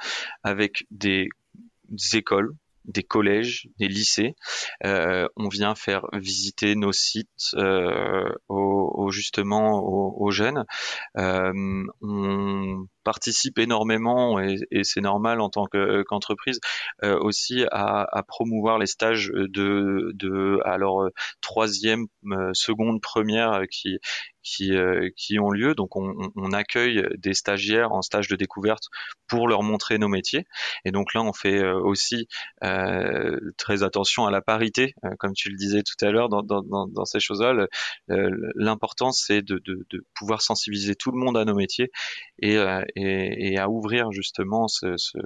avec 0.45 0.87
des 0.93 1.29
écoles, 2.13 2.55
des 2.88 3.02
collèges, 3.02 3.68
des 3.78 3.88
lycées. 3.88 4.35
Euh, 4.85 5.28
on 5.37 5.49
vient 5.49 5.75
faire 5.75 6.07
visiter 6.12 6.75
nos 6.75 6.92
sites 6.92 7.54
euh, 7.54 8.28
aux, 8.49 9.11
justement 9.11 9.80
aux, 9.80 10.30
jeunes. 10.30 10.64
Euh, 11.16 11.52
participe 13.09 13.59
énormément 13.59 14.38
et, 14.38 14.59
c'est 14.83 15.00
normal 15.00 15.41
en 15.41 15.49
tant 15.49 15.65
qu'entreprise 15.65 16.61
aussi 17.03 17.65
à, 17.73 18.23
promouvoir 18.29 18.79
les 18.79 18.87
stages 18.87 19.31
de, 19.35 20.12
de 20.15 20.61
alors 20.65 21.09
troisième, 21.41 22.07
seconde, 22.53 23.00
première 23.00 23.62
qui 23.71 23.99
qui, 24.49 24.75
euh, 24.75 25.11
qui 25.17 25.38
ont 25.38 25.50
lieu. 25.50 25.75
Donc 25.75 25.97
on, 25.97 26.53
accueille 26.53 27.05
des 27.19 27.35
stagiaires 27.35 27.93
en 27.93 28.00
stage 28.00 28.29
de 28.29 28.37
découverte 28.37 28.85
pour 29.27 29.49
leur 29.49 29.62
montrer 29.62 29.99
nos 29.99 30.09
métiers. 30.09 30.47
Et 30.85 30.91
donc 30.91 31.12
là, 31.12 31.23
on 31.23 31.33
fait 31.33 31.59
euh, 31.59 31.79
aussi 31.79 32.27
euh, 32.65 33.38
très 33.59 33.83
attention 33.83 34.27
à 34.27 34.31
la 34.31 34.41
parité, 34.41 34.95
euh, 35.05 35.11
comme 35.19 35.35
tu 35.35 35.50
le 35.50 35.57
disais 35.57 35.83
tout 35.83 36.03
à 36.05 36.11
l'heure 36.11 36.29
dans, 36.31 37.05
ces 37.05 37.21
choses-là. 37.21 37.67
L'important, 38.09 39.12
c'est 39.12 39.43
de, 39.43 39.61
de, 39.65 39.87
de, 39.91 40.05
pouvoir 40.15 40.41
sensibiliser 40.41 40.95
tout 40.95 41.11
le 41.11 41.19
monde 41.19 41.37
à 41.37 41.45
nos 41.45 41.55
métiers 41.55 41.91
et, 42.41 42.57
et, 43.00 43.52
et 43.52 43.59
à 43.59 43.69
ouvrir 43.69 44.11
justement 44.12 44.69
ce, 44.69 44.95
ce, 44.97 45.19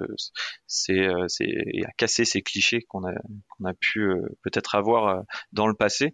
ces, 0.67 1.07
et 1.47 1.85
à 1.85 1.91
casser 1.97 2.25
ces 2.25 2.41
clichés 2.41 2.81
qu'on 2.87 3.05
a, 3.05 3.13
qu'on 3.49 3.65
a 3.65 3.73
pu 3.73 4.11
peut-être 4.43 4.75
avoir 4.75 5.23
dans 5.51 5.67
le 5.67 5.73
passé. 5.73 6.13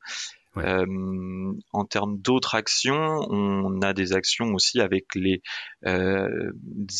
Euh, 0.57 1.53
en 1.73 1.85
termes 1.85 2.19
d'autres 2.19 2.55
actions, 2.55 3.19
on 3.29 3.81
a 3.81 3.93
des 3.93 4.13
actions 4.13 4.53
aussi 4.53 4.81
avec 4.81 5.05
les 5.15 5.41
euh, 5.85 6.51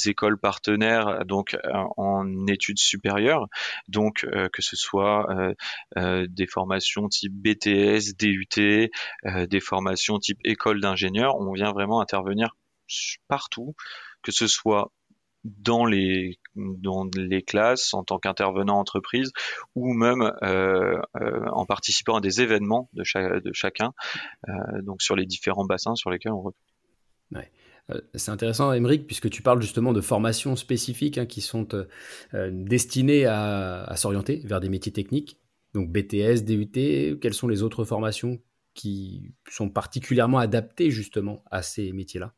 écoles 0.05 0.37
partenaires, 0.37 1.25
donc 1.25 1.55
euh, 1.55 1.59
en 1.97 2.47
études 2.47 2.77
supérieures, 2.77 3.47
donc 3.87 4.25
que 4.53 4.61
ce 4.61 4.75
soit 4.75 5.27
des 5.95 6.47
formations 6.47 7.07
type 7.09 7.33
BTS, 7.33 8.15
DUT, 8.17 8.89
des 9.25 9.59
formations 9.59 10.19
type 10.19 10.39
école 10.43 10.81
d'ingénieur, 10.81 11.35
on 11.39 11.51
vient 11.53 11.71
vraiment 11.71 12.01
intervenir 12.01 12.55
partout, 13.27 13.75
que 14.21 14.31
ce 14.31 14.47
soit 14.47 14.91
dans 15.43 15.85
les 15.85 16.37
classes 17.47 17.93
en 17.93 18.03
tant 18.03 18.19
qu'intervenant 18.19 18.77
entreprise 18.77 19.31
ou 19.75 19.93
même 19.93 20.33
euh, 20.43 20.99
euh, 21.21 21.45
en 21.51 21.65
participant 21.65 22.17
à 22.17 22.21
des 22.21 22.41
événements 22.41 22.89
de, 22.93 23.03
chacun 23.53 23.93
euh, 24.47 24.81
donc 24.83 25.01
sur 25.01 25.15
les 25.15 25.25
différents 25.25 25.65
bassins 25.65 25.95
sur 25.95 26.09
lesquels 26.09 26.33
on. 26.33 26.51
Ouais. 27.31 27.51
C'est 28.13 28.29
intéressant, 28.29 28.71
Émeric, 28.71 29.07
puisque 29.07 29.31
tu 29.31 29.41
parles 29.41 29.63
justement 29.63 29.93
de 29.93 30.01
formations 30.01 30.55
spécifiques 30.55 31.17
hein, 31.17 31.25
qui 31.25 31.41
sont 31.41 31.67
destinées 32.33 33.25
à 33.25 33.91
s'orienter 33.95 34.43
vers 34.45 34.59
des 34.59 34.69
métiers 34.69 34.91
techniques. 34.91 35.39
Donc 35.73 35.89
BTS, 35.89 36.43
DUT, 36.43 37.17
quelles 37.19 37.33
sont 37.33 37.47
les 37.47 37.63
autres 37.63 37.85
formations 37.85 38.39
qui 38.75 39.33
sont 39.49 39.71
particulièrement 39.71 40.37
adaptées 40.37 40.91
justement 40.91 41.43
à 41.49 41.63
ces 41.63 41.91
métiers-là? 41.91 42.35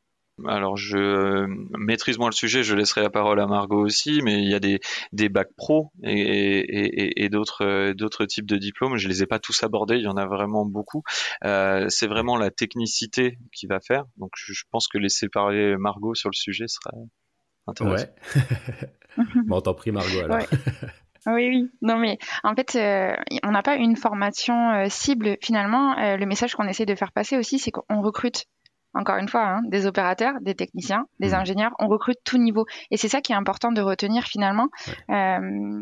Alors 0.47 0.77
je 0.77 1.45
maîtrise 1.77 2.17
moins 2.17 2.29
le 2.29 2.35
sujet, 2.35 2.63
je 2.63 2.75
laisserai 2.75 3.01
la 3.01 3.09
parole 3.09 3.39
à 3.39 3.47
Margot 3.47 3.83
aussi, 3.83 4.21
mais 4.23 4.41
il 4.41 4.49
y 4.49 4.53
a 4.53 4.59
des, 4.59 4.79
des 5.11 5.29
bacs 5.29 5.53
pro 5.55 5.91
et, 6.03 7.23
et, 7.23 7.29
d'autres 7.29 7.93
d'autres 7.93 8.25
types 8.25 8.45
de 8.45 8.57
diplômes. 8.57 8.97
Je 8.97 9.07
les 9.07 9.23
ai 9.23 9.25
pas 9.25 9.39
tous 9.39 9.63
abordés, 9.63 9.95
il 9.95 10.03
y 10.03 10.07
en 10.07 10.17
a 10.17 10.25
vraiment 10.25 10.65
beaucoup. 10.65 11.03
Euh, 11.43 11.87
c'est 11.89 12.07
vraiment 12.07 12.37
la 12.37 12.51
technicité 12.51 13.37
qui 13.53 13.67
va 13.67 13.79
faire. 13.79 14.05
Donc 14.17 14.31
je, 14.35 14.63
pense 14.71 14.87
que 14.87 14.97
laisser 14.97 15.29
parler 15.29 15.75
Margot 15.77 16.15
sur 16.15 16.29
le 16.29 16.35
sujet 16.35 16.67
sera 16.67 16.91
intéressant. 17.67 18.07
Ouais. 18.35 18.43
bon, 19.47 19.61
t'en 19.61 19.73
prie 19.73 19.91
Margot 19.91 20.19
alors. 20.19 20.39
Oui, 21.27 21.49
oui. 21.49 21.71
Non, 21.83 21.97
mais 21.97 22.17
en 22.43 22.55
fait, 22.55 22.75
euh, 22.75 23.15
on 23.43 23.51
n'a 23.51 23.61
pas 23.61 23.75
une 23.75 23.95
formation 23.95 24.71
euh, 24.71 24.85
cible. 24.89 25.37
Finalement, 25.43 25.93
le 26.17 26.25
message 26.25 26.55
qu'on 26.55 26.67
essaie 26.67 26.87
de 26.87 26.95
faire 26.95 27.11
passer 27.11 27.37
aussi, 27.37 27.59
c'est 27.59 27.69
qu'on 27.69 28.01
recrute 28.01 28.47
encore 28.93 29.17
une 29.17 29.29
fois, 29.29 29.47
hein, 29.47 29.61
des 29.65 29.85
opérateurs, 29.85 30.33
des 30.41 30.55
techniciens, 30.55 31.05
des 31.19 31.29
mmh. 31.29 31.35
ingénieurs, 31.35 31.71
on 31.79 31.87
recrute 31.87 32.19
tout 32.23 32.37
niveau. 32.37 32.65
Et 32.89 32.97
c'est 32.97 33.09
ça 33.09 33.21
qui 33.21 33.31
est 33.31 33.35
important 33.35 33.71
de 33.71 33.81
retenir 33.81 34.23
finalement. 34.23 34.67
Euh, 35.09 35.81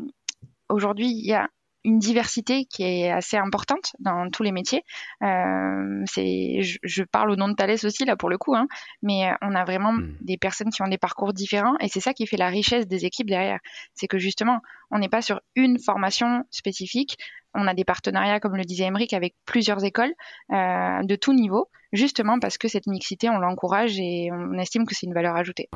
aujourd'hui, 0.70 1.08
il 1.08 1.26
y 1.26 1.34
a 1.34 1.50
une 1.86 2.00
diversité 2.00 2.66
qui 2.66 2.84
est 2.84 3.10
assez 3.10 3.38
importante 3.38 3.94
dans 4.00 4.30
tous 4.30 4.44
les 4.44 4.52
métiers. 4.52 4.84
Euh, 5.24 6.04
c'est, 6.06 6.60
je, 6.62 7.04
parle 7.04 7.32
au 7.32 7.36
nom 7.36 7.48
de 7.48 7.54
Thalès 7.54 7.84
aussi 7.86 8.04
là 8.04 8.18
pour 8.18 8.30
le 8.30 8.38
coup, 8.38 8.54
hein, 8.54 8.68
mais 9.02 9.32
on 9.42 9.56
a 9.56 9.64
vraiment 9.64 9.94
mmh. 9.94 10.18
des 10.22 10.38
personnes 10.38 10.72
qui 10.72 10.82
ont 10.82 10.88
des 10.88 10.98
parcours 10.98 11.34
différents 11.34 11.78
et 11.80 11.88
c'est 11.88 12.02
ça 12.02 12.14
qui 12.14 12.28
fait 12.28 12.38
la 12.38 12.50
richesse 12.50 12.86
des 12.88 13.06
équipes 13.06 13.30
derrière. 13.30 13.60
C'est 13.94 14.08
que 14.08 14.20
justement, 14.20 14.60
on 14.92 15.00
n'est 15.00 15.10
pas 15.10 15.22
sur 15.22 15.40
une 15.56 15.80
formation 15.80 16.44
spécifique. 16.52 17.18
On 17.54 17.66
a 17.66 17.74
des 17.74 17.86
partenariats, 17.86 18.40
comme 18.40 18.56
le 18.56 18.64
disait 18.64 18.84
Emeric, 18.84 19.14
avec 19.14 19.36
plusieurs 19.46 19.84
écoles 19.84 20.14
euh, 20.52 21.02
de 21.04 21.16
tout 21.16 21.34
niveau, 21.34 21.70
justement 21.92 22.40
parce 22.40 22.58
que 22.58 22.68
cette 22.68 22.88
mixité, 22.88 23.30
on 23.30 23.38
l'encourage 23.38 24.00
et 24.00 24.30
on 24.32 24.58
estime 24.58 24.86
que 24.86 24.96
c'est 24.96 25.06
une 25.06 25.14
valeur 25.14 25.36
ajoutée. 25.36 25.70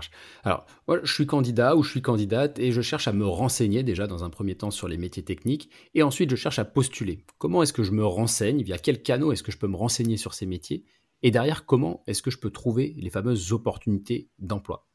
Alors, 0.43 0.65
moi, 0.87 0.99
je 1.03 1.13
suis 1.13 1.25
candidat 1.25 1.75
ou 1.75 1.83
je 1.83 1.89
suis 1.89 2.01
candidate 2.01 2.59
et 2.59 2.71
je 2.71 2.81
cherche 2.81 3.07
à 3.07 3.13
me 3.13 3.25
renseigner 3.25 3.83
déjà 3.83 4.07
dans 4.07 4.23
un 4.23 4.29
premier 4.29 4.55
temps 4.55 4.71
sur 4.71 4.87
les 4.87 4.97
métiers 4.97 5.23
techniques 5.23 5.69
et 5.93 6.03
ensuite 6.03 6.29
je 6.29 6.35
cherche 6.35 6.59
à 6.59 6.65
postuler. 6.65 7.23
Comment 7.37 7.63
est-ce 7.63 7.73
que 7.73 7.83
je 7.83 7.91
me 7.91 8.05
renseigne? 8.05 8.61
Via 8.63 8.77
quel 8.77 9.01
canaux 9.01 9.31
est-ce 9.31 9.43
que 9.43 9.51
je 9.51 9.57
peux 9.57 9.67
me 9.67 9.77
renseigner 9.77 10.17
sur 10.17 10.33
ces 10.33 10.45
métiers? 10.45 10.85
Et 11.21 11.31
derrière, 11.31 11.65
comment 11.65 12.03
est-ce 12.05 12.21
que 12.21 12.31
je 12.31 12.37
peux 12.37 12.51
trouver 12.51 12.93
les 12.97 13.09
fameuses 13.09 13.53
opportunités 13.53 14.29
d'emploi? 14.39 14.87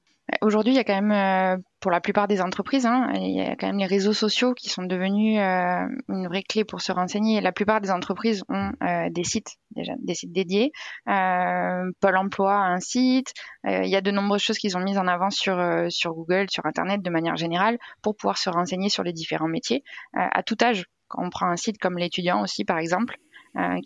Aujourd'hui, 0.42 0.74
il 0.74 0.76
y 0.76 0.78
a 0.78 0.84
quand 0.84 1.00
même, 1.00 1.10
euh, 1.12 1.56
pour 1.80 1.90
la 1.90 2.00
plupart 2.00 2.28
des 2.28 2.42
entreprises, 2.42 2.84
hein, 2.84 3.10
il 3.14 3.34
y 3.34 3.40
a 3.40 3.56
quand 3.56 3.66
même 3.66 3.78
les 3.78 3.86
réseaux 3.86 4.12
sociaux 4.12 4.52
qui 4.52 4.68
sont 4.68 4.82
devenus 4.82 5.40
euh, 5.40 5.86
une 6.08 6.28
vraie 6.28 6.42
clé 6.42 6.64
pour 6.64 6.82
se 6.82 6.92
renseigner. 6.92 7.40
La 7.40 7.50
plupart 7.50 7.80
des 7.80 7.90
entreprises 7.90 8.44
ont 8.50 8.72
euh, 8.82 9.08
des 9.10 9.24
sites, 9.24 9.56
déjà, 9.70 9.94
des 9.98 10.14
sites 10.14 10.32
dédiés. 10.32 10.72
Pôle 11.06 12.16
emploi 12.16 12.54
a 12.54 12.68
un 12.68 12.80
site. 12.80 13.32
il 13.64 13.88
y 13.88 13.96
a 13.96 14.02
de 14.02 14.10
nombreuses 14.10 14.42
choses 14.42 14.58
qu'ils 14.58 14.76
ont 14.76 14.80
mises 14.80 14.98
en 14.98 15.06
avant 15.06 15.30
sur, 15.30 15.56
sur 15.88 16.12
Google, 16.12 16.46
sur 16.50 16.66
Internet 16.66 17.00
de 17.00 17.10
manière 17.10 17.36
générale, 17.36 17.78
pour 18.02 18.14
pouvoir 18.14 18.36
se 18.36 18.50
renseigner 18.50 18.90
sur 18.90 19.02
les 19.02 19.14
différents 19.14 19.48
métiers 19.48 19.82
à 20.12 20.42
tout 20.42 20.56
âge. 20.62 20.84
Quand 21.08 21.24
on 21.24 21.30
prend 21.30 21.46
un 21.46 21.56
site 21.56 21.78
comme 21.78 21.96
l'étudiant 21.96 22.42
aussi, 22.42 22.66
par 22.66 22.78
exemple, 22.78 23.16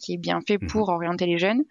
qui 0.01 0.15
est 0.15 0.19
bien 0.19 0.41
fait 0.47 0.59
mmh 0.61 0.67
pour 0.67 0.89
orienter 0.89 1.27
les 1.27 1.39
jeunes, 1.39 1.63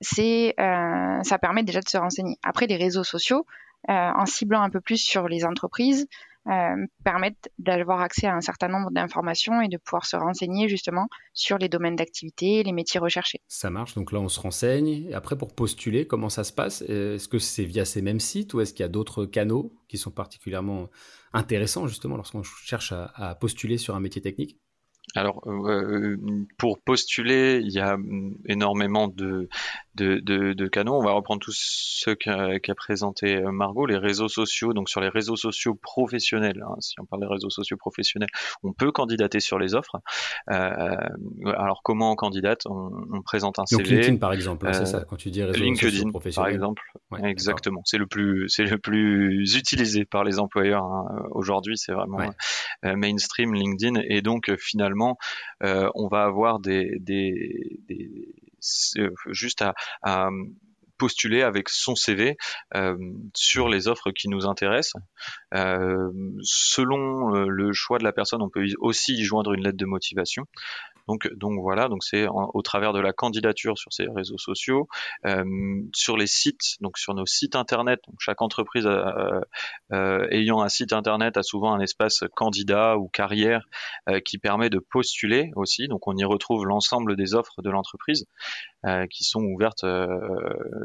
c'est 0.00 0.54
ça 0.56 1.38
permet 1.40 1.64
déjà 1.64 1.80
de 1.80 1.88
se 1.88 1.98
renseigner. 1.98 2.36
Après, 2.44 2.66
les 2.66 2.76
réseaux 2.76 3.04
sociaux, 3.04 3.44
en 3.88 4.26
ciblant 4.26 4.62
un 4.62 4.70
peu 4.70 4.80
plus 4.80 4.98
sur 4.98 5.28
les 5.28 5.44
entreprises, 5.44 6.06
euh, 6.48 6.86
permettent 7.04 7.50
d'avoir 7.58 8.00
accès 8.00 8.26
à 8.26 8.34
un 8.34 8.40
certain 8.40 8.66
nombre 8.66 8.90
d'informations 8.90 9.60
et 9.60 9.68
de 9.68 9.76
pouvoir 9.76 10.06
se 10.06 10.16
renseigner 10.16 10.68
justement 10.68 11.06
sur 11.34 11.56
les 11.56 11.68
domaines 11.68 11.94
d'activité, 11.94 12.64
les 12.64 12.72
métiers 12.72 12.98
recherchés. 12.98 13.40
Ça 13.46 13.70
marche, 13.70 13.94
donc 13.94 14.10
là 14.10 14.18
on 14.18 14.28
se 14.28 14.40
renseigne. 14.40 15.14
Après 15.14 15.38
pour 15.38 15.54
postuler, 15.54 16.04
comment 16.04 16.28
ça 16.28 16.42
se 16.42 16.52
passe? 16.52 16.82
Est-ce 16.82 17.28
que 17.28 17.38
c'est 17.38 17.62
via 17.62 17.84
ces 17.84 18.02
mêmes 18.02 18.18
sites 18.18 18.54
ou 18.54 18.60
est-ce 18.60 18.72
qu'il 18.74 18.82
y 18.82 18.86
a 18.86 18.88
d'autres 18.88 19.24
canaux 19.24 19.72
qui 19.86 19.98
sont 19.98 20.10
particulièrement 20.10 20.88
intéressants 21.32 21.86
justement 21.86 22.16
lorsqu'on 22.16 22.42
cherche 22.42 22.92
à 22.92 23.36
postuler 23.36 23.78
sur 23.78 23.94
un 23.94 24.00
métier 24.00 24.20
technique? 24.20 24.58
Alors, 25.14 25.42
euh, 25.46 26.16
pour 26.56 26.78
postuler, 26.80 27.60
il 27.62 27.70
y 27.70 27.80
a 27.80 27.96
énormément 28.46 29.08
de, 29.08 29.48
de, 29.94 30.20
de, 30.20 30.68
canaux. 30.68 30.94
On 30.94 31.04
va 31.04 31.12
reprendre 31.12 31.40
tous 31.40 31.56
ceux 31.56 32.14
qu'a 32.14 32.74
présenté 32.74 33.36
euh, 33.36 33.52
Margot, 33.52 33.84
les 33.84 33.98
réseaux 33.98 34.28
sociaux. 34.28 34.72
Donc, 34.72 34.88
sur 34.88 35.02
les 35.02 35.10
réseaux 35.10 35.36
sociaux 35.36 35.74
professionnels, 35.74 36.62
hein, 36.66 36.74
si 36.80 36.94
on 36.98 37.04
parle 37.04 37.22
des 37.22 37.28
réseaux 37.28 37.50
sociaux 37.50 37.76
professionnels, 37.76 38.30
on 38.62 38.72
peut 38.72 38.90
candidater 38.90 39.40
sur 39.40 39.58
les 39.58 39.74
offres. 39.74 39.96
Euh, 40.50 40.96
alors, 41.44 41.82
comment 41.84 42.12
on 42.12 42.16
candidate? 42.16 42.62
On, 42.66 42.90
présente 43.24 43.58
un 43.58 43.66
CV. 43.66 43.84
LinkedIn, 43.84 44.16
par 44.16 44.32
exemple, 44.32 44.68
c'est 44.72 44.84
ça, 44.84 45.04
quand 45.08 45.16
tu 45.16 45.30
dis 45.30 45.42
réseaux 45.42 45.62
LinkedIn, 45.62 46.10
par 46.34 46.48
exemple. 46.48 46.82
exactement. 47.22 47.82
C'est 47.84 47.98
le 47.98 48.06
plus, 48.06 48.48
c'est 48.48 48.64
le 48.64 48.78
plus 48.78 49.56
utilisé 49.56 50.04
par 50.04 50.24
les 50.24 50.38
employeurs 50.38 50.82
hein. 50.82 51.04
aujourd'hui. 51.30 51.76
C'est 51.76 51.92
vraiment 51.92 52.18
mainstream 52.82 53.54
LinkedIn. 53.54 54.00
Et 54.08 54.22
donc, 54.22 54.50
finalement, 54.58 55.01
euh, 55.62 55.88
on 55.94 56.08
va 56.08 56.24
avoir 56.24 56.60
des, 56.60 57.00
euh, 58.98 59.10
juste 59.30 59.62
à, 60.02 60.28
postuler 60.98 61.42
avec 61.42 61.68
son 61.68 61.96
CV 61.96 62.36
euh, 62.76 62.96
sur 63.34 63.68
les 63.68 63.88
offres 63.88 64.12
qui 64.12 64.28
nous 64.28 64.46
intéressent. 64.46 65.02
selon 65.52 67.30
le 67.30 67.72
choix 67.72 67.98
de 67.98 68.04
la 68.04 68.12
personne, 68.12 68.40
on 68.40 68.48
peut 68.48 68.64
aussi 68.78 69.14
y 69.14 69.24
joindre 69.24 69.52
une 69.52 69.64
lettre 69.64 69.78
de 69.78 69.86
motivation. 69.86 70.44
Donc, 71.08 71.28
donc 71.34 71.60
voilà, 71.60 71.88
donc 71.88 72.04
c'est 72.04 72.26
au 72.28 72.62
travers 72.62 72.92
de 72.92 73.00
la 73.00 73.12
candidature 73.12 73.78
sur 73.78 73.92
ces 73.92 74.06
réseaux 74.08 74.38
sociaux, 74.38 74.88
euh, 75.26 75.44
sur 75.94 76.16
les 76.16 76.26
sites, 76.26 76.76
donc 76.80 76.98
sur 76.98 77.14
nos 77.14 77.26
sites 77.26 77.56
internet. 77.56 78.00
Donc 78.06 78.16
chaque 78.18 78.42
entreprise 78.42 78.86
euh, 78.86 79.40
euh, 79.92 80.26
ayant 80.30 80.62
un 80.62 80.68
site 80.68 80.92
internet 80.92 81.36
a 81.36 81.42
souvent 81.42 81.72
un 81.74 81.80
espace 81.80 82.24
candidat 82.34 82.98
ou 82.98 83.08
carrière 83.08 83.66
qui 84.24 84.38
permet 84.38 84.70
de 84.70 84.78
postuler 84.78 85.50
aussi. 85.56 85.88
Donc 85.88 86.06
on 86.06 86.16
y 86.16 86.24
retrouve 86.24 86.66
l'ensemble 86.66 87.16
des 87.16 87.34
offres 87.34 87.62
de 87.62 87.70
l'entreprise 87.70 88.26
qui 89.10 89.24
sont 89.24 89.42
ouvertes 89.42 89.84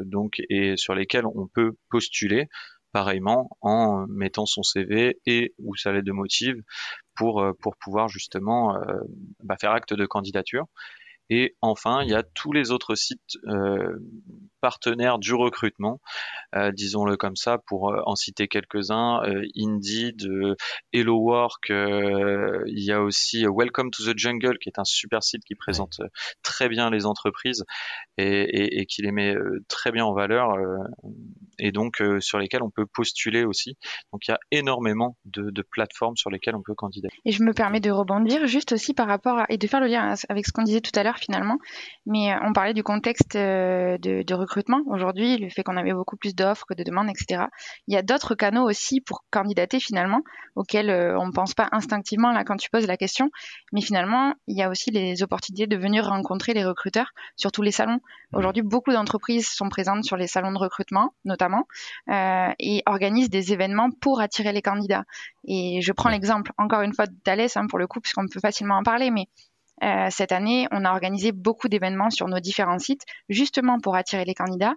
donc 0.04 0.40
et 0.50 0.76
sur 0.76 0.94
lesquelles 0.94 1.26
on 1.26 1.46
peut 1.46 1.72
postuler 1.90 2.48
pareillement 2.98 3.48
en 3.60 4.08
mettant 4.08 4.44
son 4.44 4.64
CV 4.64 5.20
et 5.24 5.54
ou 5.58 5.76
sa 5.76 5.92
lettre 5.92 6.04
de 6.04 6.10
motive 6.10 6.60
pour, 7.14 7.40
euh, 7.40 7.52
pouvoir 7.80 8.08
justement 8.08 8.74
euh, 8.74 8.98
bah, 9.44 9.54
faire 9.60 9.70
acte 9.70 9.94
de 9.94 10.04
candidature. 10.04 10.66
Et 11.30 11.56
enfin, 11.60 12.02
il 12.02 12.10
y 12.10 12.14
a 12.14 12.22
tous 12.22 12.52
les 12.52 12.70
autres 12.70 12.94
sites 12.94 13.36
euh, 13.46 13.98
partenaires 14.60 15.18
du 15.18 15.34
recrutement, 15.34 16.00
euh, 16.54 16.72
disons-le 16.72 17.16
comme 17.16 17.36
ça, 17.36 17.58
pour 17.58 17.90
euh, 17.90 18.00
en 18.06 18.16
citer 18.16 18.48
quelques-uns. 18.48 19.22
Euh, 19.24 19.44
Indeed, 19.56 20.28
Hello 20.92 21.18
Work, 21.18 21.68
il 21.70 22.82
y 22.84 22.92
a 22.92 23.02
aussi 23.02 23.44
Welcome 23.46 23.90
to 23.90 24.04
the 24.04 24.16
Jungle, 24.16 24.58
qui 24.58 24.68
est 24.68 24.78
un 24.78 24.84
super 24.84 25.22
site 25.22 25.44
qui 25.44 25.54
présente 25.54 26.00
très 26.42 26.68
bien 26.68 26.90
les 26.90 27.06
entreprises 27.06 27.64
et, 28.16 28.80
et, 28.80 28.86
qui 28.86 29.02
les 29.02 29.12
met 29.12 29.34
très 29.68 29.92
bien 29.92 30.04
en 30.04 30.12
valeur, 30.12 30.56
et 31.58 31.72
donc 31.72 32.02
sur 32.20 32.38
lesquels 32.38 32.62
on 32.62 32.70
peut 32.70 32.86
postuler 32.86 33.44
aussi. 33.44 33.76
Donc 34.12 34.26
il 34.26 34.30
y 34.30 34.34
a 34.34 34.38
énormément 34.50 35.16
de, 35.24 35.50
de, 35.50 35.62
plateformes 35.62 36.16
sur 36.16 36.30
lesquelles 36.30 36.56
on 36.56 36.62
peut 36.62 36.74
candidater. 36.74 37.16
Et 37.24 37.32
je 37.32 37.42
me 37.42 37.52
permets 37.52 37.80
de 37.80 37.90
rebondir 37.90 38.46
juste 38.46 38.72
aussi 38.72 38.94
par 38.94 39.06
rapport 39.06 39.38
à, 39.38 39.46
et 39.48 39.58
de 39.58 39.66
faire 39.66 39.80
le 39.80 39.86
lien 39.86 40.14
avec 40.28 40.46
ce 40.46 40.52
qu'on 40.52 40.62
disait 40.62 40.80
tout 40.80 40.98
à 40.98 41.02
l'heure 41.02 41.17
finalement, 41.18 41.58
mais 42.06 42.34
on 42.42 42.52
parlait 42.52 42.74
du 42.74 42.82
contexte 42.82 43.36
de, 43.36 44.22
de 44.22 44.34
recrutement 44.34 44.82
aujourd'hui, 44.86 45.36
le 45.38 45.48
fait 45.50 45.62
qu'on 45.62 45.76
avait 45.76 45.92
beaucoup 45.92 46.16
plus 46.16 46.34
d'offres 46.34 46.64
que 46.66 46.74
de 46.74 46.82
demandes, 46.82 47.08
etc. 47.10 47.44
Il 47.86 47.94
y 47.94 47.96
a 47.96 48.02
d'autres 48.02 48.34
canaux 48.34 48.68
aussi 48.68 49.00
pour 49.00 49.24
candidater 49.30 49.80
finalement, 49.80 50.22
auxquels 50.56 50.90
euh, 50.90 51.18
on 51.18 51.26
ne 51.26 51.32
pense 51.32 51.54
pas 51.54 51.68
instinctivement 51.72 52.32
là 52.32 52.44
quand 52.44 52.56
tu 52.56 52.70
poses 52.70 52.86
la 52.86 52.96
question, 52.96 53.30
mais 53.72 53.80
finalement, 53.80 54.34
il 54.46 54.56
y 54.56 54.62
a 54.62 54.70
aussi 54.70 54.90
les 54.90 55.22
opportunités 55.22 55.66
de 55.66 55.76
venir 55.76 56.06
rencontrer 56.06 56.54
les 56.54 56.64
recruteurs 56.64 57.12
sur 57.36 57.52
tous 57.52 57.62
les 57.62 57.72
salons. 57.72 58.00
Aujourd'hui, 58.32 58.62
beaucoup 58.62 58.92
d'entreprises 58.92 59.48
sont 59.48 59.68
présentes 59.68 60.04
sur 60.04 60.16
les 60.16 60.26
salons 60.26 60.52
de 60.52 60.58
recrutement, 60.58 61.14
notamment, 61.24 61.66
euh, 62.10 62.50
et 62.58 62.82
organisent 62.86 63.30
des 63.30 63.52
événements 63.52 63.90
pour 63.90 64.20
attirer 64.20 64.52
les 64.52 64.62
candidats. 64.62 65.04
Et 65.46 65.80
je 65.80 65.92
prends 65.92 66.10
l'exemple, 66.10 66.52
encore 66.58 66.82
une 66.82 66.92
fois, 66.92 67.06
de 67.06 67.14
Thales, 67.24 67.48
hein, 67.54 67.66
pour 67.68 67.78
le 67.78 67.86
coup, 67.86 68.00
puisqu'on 68.00 68.26
peut 68.28 68.40
facilement 68.40 68.76
en 68.76 68.82
parler, 68.82 69.10
mais 69.10 69.26
euh, 69.82 70.08
cette 70.10 70.32
année, 70.32 70.66
on 70.70 70.84
a 70.84 70.90
organisé 70.90 71.32
beaucoup 71.32 71.68
d'événements 71.68 72.10
sur 72.10 72.28
nos 72.28 72.40
différents 72.40 72.78
sites, 72.78 73.04
justement 73.28 73.78
pour 73.80 73.96
attirer 73.96 74.24
les 74.24 74.34
candidats, 74.34 74.74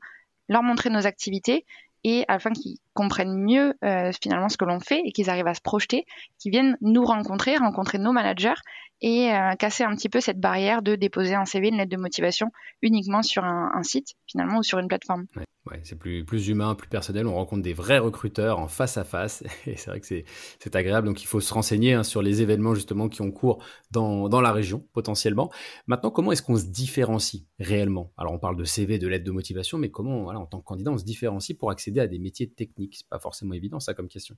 leur 0.50 0.64
montrer 0.64 0.90
nos 0.90 1.06
activités 1.08 1.66
et 2.04 2.26
afin 2.28 2.52
qu'ils 2.52 2.78
comprennent 2.94 3.38
mieux 3.38 3.76
euh, 3.84 4.12
finalement 4.22 4.50
ce 4.50 4.58
que 4.58 4.66
l'on 4.66 4.80
fait 4.80 5.02
et 5.06 5.12
qu'ils 5.12 5.30
arrivent 5.30 5.48
à 5.48 5.54
se 5.54 5.62
projeter, 5.62 6.06
qu'ils 6.40 6.52
viennent 6.52 6.78
nous 6.82 7.04
rencontrer, 7.04 7.58
rencontrer 7.58 8.00
nos 8.00 8.12
managers 8.12 8.60
et 9.02 9.32
euh, 9.34 9.54
casser 9.56 9.84
un 9.84 9.96
petit 9.96 10.10
peu 10.10 10.20
cette 10.20 10.40
barrière 10.40 10.82
de 10.82 10.96
déposer 10.96 11.36
un 11.36 11.46
CV, 11.46 11.70
une 11.70 11.78
lettre 11.78 11.92
de 11.92 11.98
motivation 11.98 12.52
uniquement 12.82 13.22
sur 13.22 13.44
un, 13.44 13.84
site 13.84 14.16
finalement 14.28 14.60
ou 14.60 14.64
sur 14.64 14.80
une 14.80 14.88
plateforme. 14.88 15.26
C'est 15.84 15.97
plus, 15.97 16.26
plus 16.26 16.47
humain, 16.47 16.76
plus 16.76 16.89
personnel. 16.89 17.28
On 17.28 17.36
rencontre 17.36 17.62
des 17.62 17.74
vrais 17.74 18.00
recruteurs 18.00 18.60
en 18.60 18.67
face 18.67 18.97
à 18.97 19.04
face. 19.04 19.43
Et 19.67 19.78
c'est 19.78 19.89
vrai 19.89 20.00
que 20.00 20.06
c'est 20.08 20.76
agréable. 20.76 21.08
Donc 21.08 21.21
il 21.21 21.28
faut 21.28 21.39
se 21.39 21.54
renseigner 21.54 21.93
hein, 21.93 22.04
sur 22.04 22.21
les 22.21 22.41
événements 22.41 22.74
justement 22.74 23.10
qui 23.10 23.21
ont 23.21 23.32
cours 23.32 23.63
dans, 23.91 24.28
dans 24.28 24.41
la 24.41 24.52
région 24.52 24.88
potentiellement. 24.93 25.52
Maintenant, 25.88 26.12
comment 26.12 26.32
est-ce 26.32 26.41
qu'on 26.41 26.58
se 26.58 26.65
différencie 26.65 27.43
réellement? 27.60 28.12
Alors 28.17 28.34
on 28.34 28.39
parle 28.39 28.56
de 28.56 28.63
CV, 28.63 28.97
de 28.97 29.08
lettre 29.08 29.26
de 29.26 29.32
motivation, 29.32 29.78
mais 29.78 29.89
comment, 29.89 30.28
en 30.28 30.45
tant 30.45 30.60
que 30.60 30.65
candidat, 30.65 30.91
on 30.91 30.97
se 30.97 31.06
différencie 31.06 31.58
pour 31.58 31.71
accéder 31.71 32.00
à 32.00 32.08
des 32.08 32.19
métiers 32.19 32.50
techniques? 32.50 32.95
C'est 32.97 33.10
pas 33.10 33.19
forcément 33.19 33.54
évident 33.54 33.80
ça 33.80 33.93
comme 33.93 34.08
question. 34.08 34.36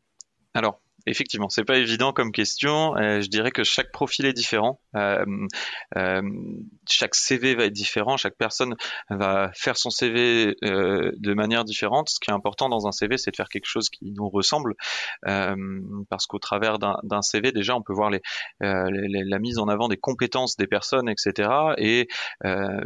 Alors, 0.54 0.82
Effectivement, 1.06 1.50
c'est 1.50 1.66
pas 1.66 1.78
évident 1.78 2.14
comme 2.14 2.32
question. 2.32 2.96
Euh, 2.96 3.20
je 3.20 3.28
dirais 3.28 3.52
que 3.52 3.66
chaque 3.66 3.92
profil 3.92 4.26
est 4.26 4.34
différent. 4.34 4.80
Euh, 4.96 5.26
euh, 5.98 6.22
chaque 6.88 7.14
CV 7.16 7.56
va 7.56 7.66
être 7.66 7.74
différent. 7.74 8.16
Chaque 8.16 8.38
personne 8.38 8.76
va 9.10 9.52
faire 9.54 9.76
son 9.76 9.90
CV 9.90 10.56
euh, 10.64 11.12
de 11.18 11.34
manière 11.34 11.66
différente. 11.66 12.08
Ce 12.10 12.20
qui 12.22 12.32
est 12.32 12.34
important 12.34 12.70
dans 12.70 12.88
un 12.88 12.94
CV, 12.94 13.18
c'est 13.18 13.32
de 13.32 13.36
faire 13.36 13.50
quelque 13.50 13.66
chose 13.66 13.90
qui 13.90 14.12
nous 14.12 14.30
ressemble, 14.30 14.76
euh, 15.28 15.56
parce 16.10 16.26
qu'au 16.26 16.40
travers 16.40 16.80
d'un 16.80 17.22
CV, 17.22 17.52
déjà, 17.52 17.76
on 17.76 17.82
peut 17.82 17.94
voir 17.94 18.10
les, 18.10 18.22
les, 18.62 19.24
la 19.26 19.40
mise 19.40 19.60
en 19.60 19.68
avant 19.68 19.90
des 19.90 19.98
compétences 19.98 20.56
des 20.56 20.68
personnes, 20.68 21.10
etc. 21.10 21.50
Et 21.78 22.08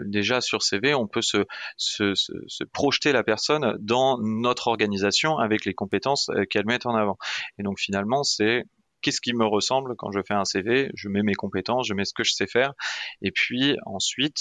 déjà 0.05 0.41
sur 0.41 0.63
CV, 0.63 0.95
on 0.95 1.07
peut 1.07 1.21
se, 1.21 1.45
se, 1.77 2.15
se, 2.15 2.33
se, 2.47 2.63
projeter 2.63 3.11
la 3.11 3.23
personne 3.23 3.75
dans 3.79 4.17
notre 4.19 4.67
organisation 4.67 5.37
avec 5.37 5.65
les 5.65 5.73
compétences 5.73 6.31
qu'elle 6.49 6.65
met 6.65 6.85
en 6.87 6.95
avant. 6.95 7.17
Et 7.59 7.63
donc 7.63 7.79
finalement 7.79 8.06
c'est 8.23 8.63
qu'est-ce 9.01 9.21
qui 9.21 9.33
me 9.33 9.45
ressemble 9.45 9.95
quand 9.95 10.11
je 10.11 10.19
fais 10.27 10.33
un 10.33 10.45
CV, 10.45 10.89
je 10.95 11.09
mets 11.09 11.23
mes 11.23 11.33
compétences, 11.33 11.87
je 11.87 11.93
mets 11.93 12.05
ce 12.05 12.13
que 12.13 12.23
je 12.23 12.33
sais 12.33 12.47
faire, 12.47 12.73
et 13.21 13.31
puis 13.31 13.77
ensuite 13.85 14.37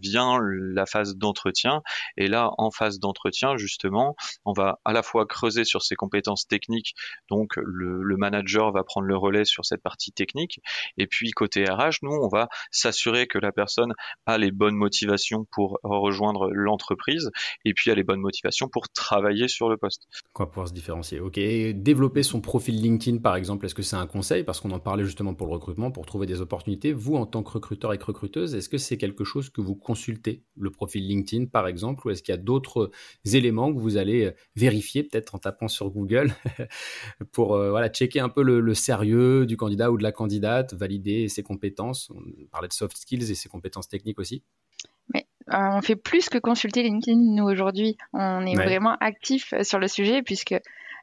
vient 0.00 0.38
la 0.42 0.86
phase 0.86 1.16
d'entretien, 1.16 1.82
et 2.16 2.28
là 2.28 2.50
en 2.58 2.70
phase 2.70 2.98
d'entretien 2.98 3.56
justement, 3.56 4.16
on 4.44 4.52
va 4.52 4.80
à 4.84 4.92
la 4.92 5.02
fois 5.02 5.26
creuser 5.26 5.64
sur 5.64 5.82
ses 5.82 5.94
compétences 5.94 6.46
techniques, 6.46 6.94
donc 7.30 7.56
le, 7.56 8.16
manager 8.22 8.70
va 8.70 8.84
prendre 8.84 9.06
le 9.06 9.16
relais 9.16 9.44
sur 9.44 9.64
cette 9.64 9.82
partie 9.82 10.12
technique, 10.12 10.60
et 10.96 11.06
puis 11.06 11.30
côté 11.32 11.64
RH, 11.64 11.98
nous 12.02 12.12
on 12.12 12.28
va 12.28 12.48
s'assurer 12.70 13.26
que 13.26 13.38
la 13.38 13.50
personne 13.50 13.92
a 14.26 14.38
les 14.38 14.52
bonnes 14.52 14.76
motivations 14.76 15.46
pour 15.50 15.80
rejoindre 15.82 16.50
l'entreprise, 16.52 17.30
et 17.64 17.74
puis 17.74 17.90
a 17.90 17.94
les 17.94 18.04
bonnes 18.04 18.20
motivations 18.20 18.68
pour 18.68 18.88
travailler 18.90 19.48
sur 19.48 19.68
le 19.68 19.76
poste. 19.76 20.06
Quoi 20.32 20.50
pouvoir 20.50 20.68
se 20.68 20.72
différencier? 20.72 21.20
Ok, 21.20 21.38
développer 21.38 22.22
son 22.22 22.40
profil 22.40 22.80
LinkedIn 22.80 23.18
par 23.18 23.36
exemple, 23.36 23.66
est-ce 23.66 23.74
que 23.74 23.82
c'est 23.92 23.98
un 23.98 24.06
conseil 24.06 24.42
Parce 24.42 24.58
qu'on 24.58 24.70
en 24.70 24.78
parlait 24.78 25.04
justement 25.04 25.34
pour 25.34 25.46
le 25.46 25.52
recrutement, 25.52 25.90
pour 25.90 26.06
trouver 26.06 26.26
des 26.26 26.40
opportunités. 26.40 26.94
Vous, 26.94 27.16
en 27.16 27.26
tant 27.26 27.42
que 27.42 27.50
recruteur 27.50 27.92
et 27.92 27.98
recruteuse, 27.98 28.54
est-ce 28.54 28.70
que 28.70 28.78
c'est 28.78 28.96
quelque 28.96 29.22
chose 29.22 29.50
que 29.50 29.60
vous 29.60 29.74
consultez, 29.74 30.44
le 30.56 30.70
profil 30.70 31.06
LinkedIn 31.06 31.44
par 31.44 31.66
exemple, 31.68 32.06
ou 32.06 32.10
est-ce 32.10 32.22
qu'il 32.22 32.32
y 32.32 32.38
a 32.38 32.40
d'autres 32.40 32.90
éléments 33.30 33.70
que 33.70 33.78
vous 33.78 33.98
allez 33.98 34.24
euh, 34.24 34.32
vérifier, 34.56 35.02
peut-être 35.02 35.34
en 35.34 35.38
tapant 35.38 35.68
sur 35.68 35.90
Google, 35.90 36.32
pour 37.32 37.54
euh, 37.54 37.68
voilà, 37.68 37.90
checker 37.90 38.20
un 38.20 38.30
peu 38.30 38.42
le, 38.42 38.72
sérieux 38.72 39.44
du 39.44 39.58
candidat 39.58 39.90
ou 39.90 39.98
de 39.98 40.02
la 40.02 40.12
candidate, 40.12 40.72
valider 40.72 41.28
ses 41.28 41.42
compétences? 41.42 42.10
On 42.14 42.46
parlait 42.50 42.68
de 42.68 42.72
soft 42.72 42.96
skills 42.96 43.30
et 43.30 43.34
ses 43.34 43.50
compétences 43.50 43.88
techniques 43.88 44.18
aussi. 44.18 44.42
Mais 45.12 45.26
euh, 45.52 45.76
on 45.76 45.82
fait 45.82 45.96
plus 45.96 46.30
que 46.30 46.38
consulter 46.38 46.82
LinkedIn, 46.82 47.18
nous, 47.18 47.44
aujourd'hui. 47.44 47.98
On 48.14 48.46
est 48.46 48.54
vraiment 48.54 48.96
actif 49.00 49.52
sur 49.62 49.78
le 49.78 49.88
sujet, 49.88 50.22
puisque 50.22 50.54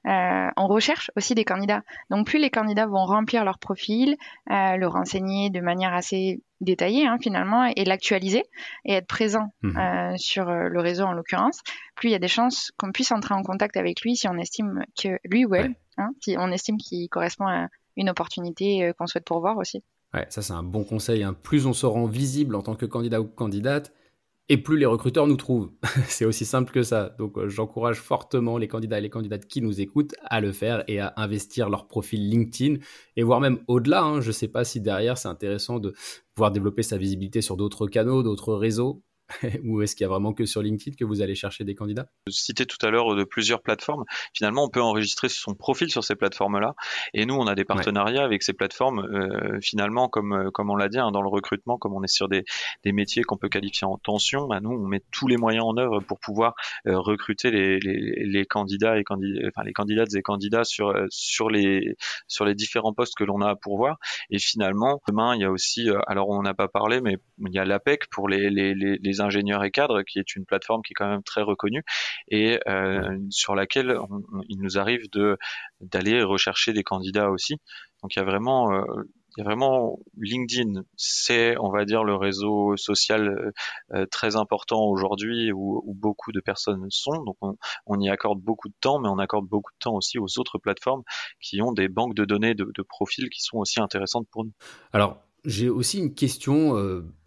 on 0.06 0.68
recherche 0.68 1.12
aussi 1.16 1.36
des 1.36 1.46
candidats. 1.46 1.84
Donc 2.10 2.28
plus 2.28 2.40
les 2.40 2.50
candidats 2.50 2.86
vont 2.86 3.06
remplir 3.06 3.44
leur 3.44 3.60
profil, 3.60 4.16
le 4.48 4.86
renseigner 4.86 5.50
de 5.50 5.60
manière 5.62 5.94
assez 5.94 6.42
détaillée 6.62 7.08
hein, 7.08 7.18
finalement, 7.22 7.66
et 7.76 7.86
l'actualiser 7.86 8.44
et 8.86 8.94
être 8.94 9.08
présent 9.08 9.54
mmh. 9.62 10.18
sur 10.18 10.46
le 10.46 10.80
réseau 10.80 11.06
en 11.06 11.14
l'occurrence, 11.14 11.62
plus 11.96 12.10
il 12.10 12.12
y 12.12 12.16
a 12.16 12.20
des 12.20 12.28
chances 12.28 12.72
qu'on 12.78 12.92
puisse 12.92 13.12
entrer 13.12 13.34
en 13.34 13.44
contact 13.44 13.78
avec 13.78 14.02
lui 14.02 14.16
si 14.16 14.28
on 14.28 14.38
estime 14.38 14.84
que 15.02 15.20
lui 15.24 15.46
ou 15.46 15.56
elle, 15.56 15.76
hein, 15.98 16.10
si 16.22 16.36
on 16.38 16.52
estime 16.52 16.78
qu'il 16.78 17.08
correspond 17.10 17.48
à 17.48 17.68
une 17.96 18.10
opportunité 18.10 18.92
qu'on 18.98 19.08
souhaite 19.08 19.26
pourvoir 19.26 19.58
aussi. 19.58 19.84
Ouais, 20.14 20.26
ça 20.30 20.42
c'est 20.42 20.54
un 20.54 20.64
bon 20.64 20.84
conseil. 20.84 21.24
Hein. 21.24 21.34
Plus 21.34 21.66
on 21.66 21.74
se 21.74 21.86
rend 21.86 22.06
visible 22.06 22.56
en 22.56 22.62
tant 22.62 22.76
que 22.76 22.86
candidat 22.86 23.22
ou 23.22 23.26
candidate, 23.26 23.94
et 24.50 24.58
plus 24.58 24.78
les 24.78 24.86
recruteurs 24.86 25.28
nous 25.28 25.38
trouvent. 25.38 25.72
c'est 26.08 26.26
aussi 26.26 26.44
simple 26.44 26.72
que 26.74 26.84
ça. 26.84 27.16
Donc 27.20 27.38
euh, 27.38 27.48
j'encourage 27.48 27.98
fortement 27.98 28.58
les 28.58 28.68
candidats 28.68 28.98
et 28.98 29.02
les 29.02 29.10
candidates 29.10 29.46
qui 29.46 29.62
nous 29.62 29.80
écoutent 29.80 30.16
à 30.24 30.42
le 30.42 30.52
faire 30.52 30.84
et 30.88 31.00
à 31.00 31.14
investir 31.18 31.70
leur 31.70 31.88
profil 31.88 32.30
LinkedIn 32.30 32.78
et 33.16 33.24
voire 33.24 33.40
même 33.40 33.60
au-delà. 33.68 34.04
Hein. 34.04 34.22
Je 34.22 34.28
ne 34.28 34.34
sais 34.34 34.48
pas 34.48 34.64
si 34.64 34.82
derrière 34.82 35.18
c'est 35.18 35.28
intéressant 35.28 35.80
de 35.80 35.94
pouvoir 36.34 36.52
développer 36.52 36.84
sa 36.84 36.98
visibilité 36.98 37.42
sur 37.42 37.58
d'autres 37.58 37.88
canaux, 37.88 38.24
d'autres 38.24 38.54
réseaux. 38.54 39.04
ou 39.64 39.82
est-ce 39.82 39.96
qu'il 39.96 40.04
y 40.04 40.06
a 40.06 40.10
vraiment 40.10 40.34
que 40.34 40.46
sur 40.46 40.62
LinkedIn 40.62 40.96
que 40.98 41.06
vous 41.06 41.22
allez 41.22 41.36
chercher 41.36 41.64
des 41.64 41.76
candidats? 41.76 42.08
Je 42.28 42.34
citais 42.34 42.66
tout 42.66 42.84
à 42.86 42.90
l'heure 42.90 43.16
de 43.16 43.24
plusieurs 43.24 43.62
plateformes. 43.62 44.04
Finalement, 44.34 44.66
on 44.66 44.70
peut 44.70 44.82
enregistrer 44.82 45.30
son 45.30 45.54
profil 45.54 45.90
sur 45.90 46.04
ces 46.04 46.16
plateformes-là. 46.16 46.76
Et 47.14 47.26
nous, 47.26 47.36
on 47.36 47.48
a 47.48 47.56
des 47.56 47.66
partenariats 47.66 48.24
avec 48.24 48.44
ces 48.44 48.54
plateformes. 48.54 49.00
Euh, 49.00 49.60
finalement, 49.62 50.10
comme, 50.10 50.34
euh, 50.34 50.52
comme 50.52 50.70
on 50.70 50.76
l'a 50.76 50.90
dit, 50.90 51.00
hein, 51.00 51.12
dans 51.12 51.22
le 51.22 51.30
recrutement, 51.30 51.78
comme 51.78 51.94
on 51.94 52.04
est 52.04 52.14
sur 52.14 52.28
des, 52.28 52.44
des 52.84 52.92
métiers 52.92 53.24
qu'on 53.24 53.38
peut 53.38 53.50
qualifier 53.50 53.86
en 53.88 53.98
tension, 53.98 54.48
bah, 54.48 54.60
nous, 54.62 54.72
on 54.72 54.88
met 54.88 55.04
tous 55.12 55.28
les 55.28 55.38
moyens 55.38 55.66
en 55.66 55.78
œuvre 55.78 56.00
pour 56.02 56.20
pouvoir 56.20 56.56
euh, 56.88 56.98
recruter 57.00 57.52
les, 57.52 57.80
les, 57.80 58.26
les, 58.26 58.46
candidats 58.46 58.98
et 58.98 59.04
candidats, 59.04 59.48
enfin, 59.48 59.64
les 59.66 59.74
candidates 59.74 60.14
et 60.16 60.22
candidats 60.22 60.64
sur, 60.64 60.94
sur, 61.10 61.50
les, 61.50 61.96
sur 62.28 62.46
les 62.46 62.56
différents 62.56 62.94
postes 62.94 63.16
que 63.16 63.24
l'on 63.24 63.42
a 63.42 63.50
à 63.50 63.56
pourvoir. 63.56 63.98
Et 64.30 64.40
finalement, 64.40 65.02
demain, 65.08 65.36
il 65.36 65.42
y 65.42 65.46
a 65.46 65.52
aussi, 65.52 65.88
alors 66.08 66.30
on 66.30 66.42
n'a 66.42 66.54
pas 66.54 66.68
parlé, 66.68 67.02
mais 67.02 67.18
il 67.40 67.54
y 67.54 67.60
a 67.60 67.66
l'APEC 67.66 68.10
pour 68.10 68.28
les, 68.28 68.50
les, 68.50 68.74
les 68.74 69.19
ingénieurs 69.22 69.64
et 69.64 69.72
cadres, 69.72 70.02
qui 70.04 70.20
est 70.20 70.36
une 70.36 70.46
plateforme 70.46 70.82
qui 70.82 70.94
est 70.94 70.96
quand 70.96 71.10
même 71.10 71.24
très 71.24 71.42
reconnue 71.42 71.84
et 72.30 72.60
euh, 72.68 73.18
sur 73.30 73.56
laquelle 73.56 73.98
il 74.48 74.60
nous 74.60 74.78
arrive 74.78 75.10
de 75.12 75.38
d'aller 75.82 76.22
rechercher 76.24 76.74
des 76.74 76.84
candidats 76.84 77.30
aussi. 77.30 77.56
Donc 78.02 78.16
il 78.16 78.20
y 78.20 78.22
a 78.22 78.26
vraiment 78.26 78.74
euh, 78.74 78.84
il 79.38 79.42
y 79.42 79.42
a 79.42 79.44
vraiment 79.44 80.00
LinkedIn, 80.18 80.82
c'est, 80.98 81.56
on 81.60 81.70
va 81.70 81.86
dire, 81.86 82.04
le 82.04 82.16
réseau 82.16 82.76
social 82.78 83.54
euh, 83.94 84.06
très 84.08 84.36
important 84.36 84.84
aujourd'hui 84.86 85.52
où, 85.52 85.84
beaucoup 85.96 86.32
de 86.32 86.40
personnes 86.40 86.88
sont. 86.90 87.24
Donc, 87.24 87.38
on, 87.86 88.00
y 88.00 88.10
accorde 88.10 88.40
beaucoup 88.40 88.70
de 88.70 88.74
temps, 88.82 89.00
mais 89.00 89.08
on 89.08 89.20
accorde 89.20 89.48
beaucoup 89.48 89.72
de 89.72 89.78
temps 89.80 89.94
aussi 89.94 90.18
aux 90.18 90.40
autres 90.40 90.58
plateformes 90.58 91.04
qui 91.40 91.62
ont 91.62 91.74
des 91.74 91.90
banques 91.90 92.16
de 92.16 92.26
données 92.26 92.56
de, 92.56 92.72
de 92.74 92.82
profils 92.82 93.30
qui 93.30 93.42
sont 93.42 93.58
aussi 93.60 93.80
intéressantes 93.80 94.28
pour 94.32 94.46
nous. 94.46 94.54
Alors, 94.94 95.22
j'ai 95.46 95.70
aussi 95.70 96.00
une 96.00 96.16
question, 96.16 96.76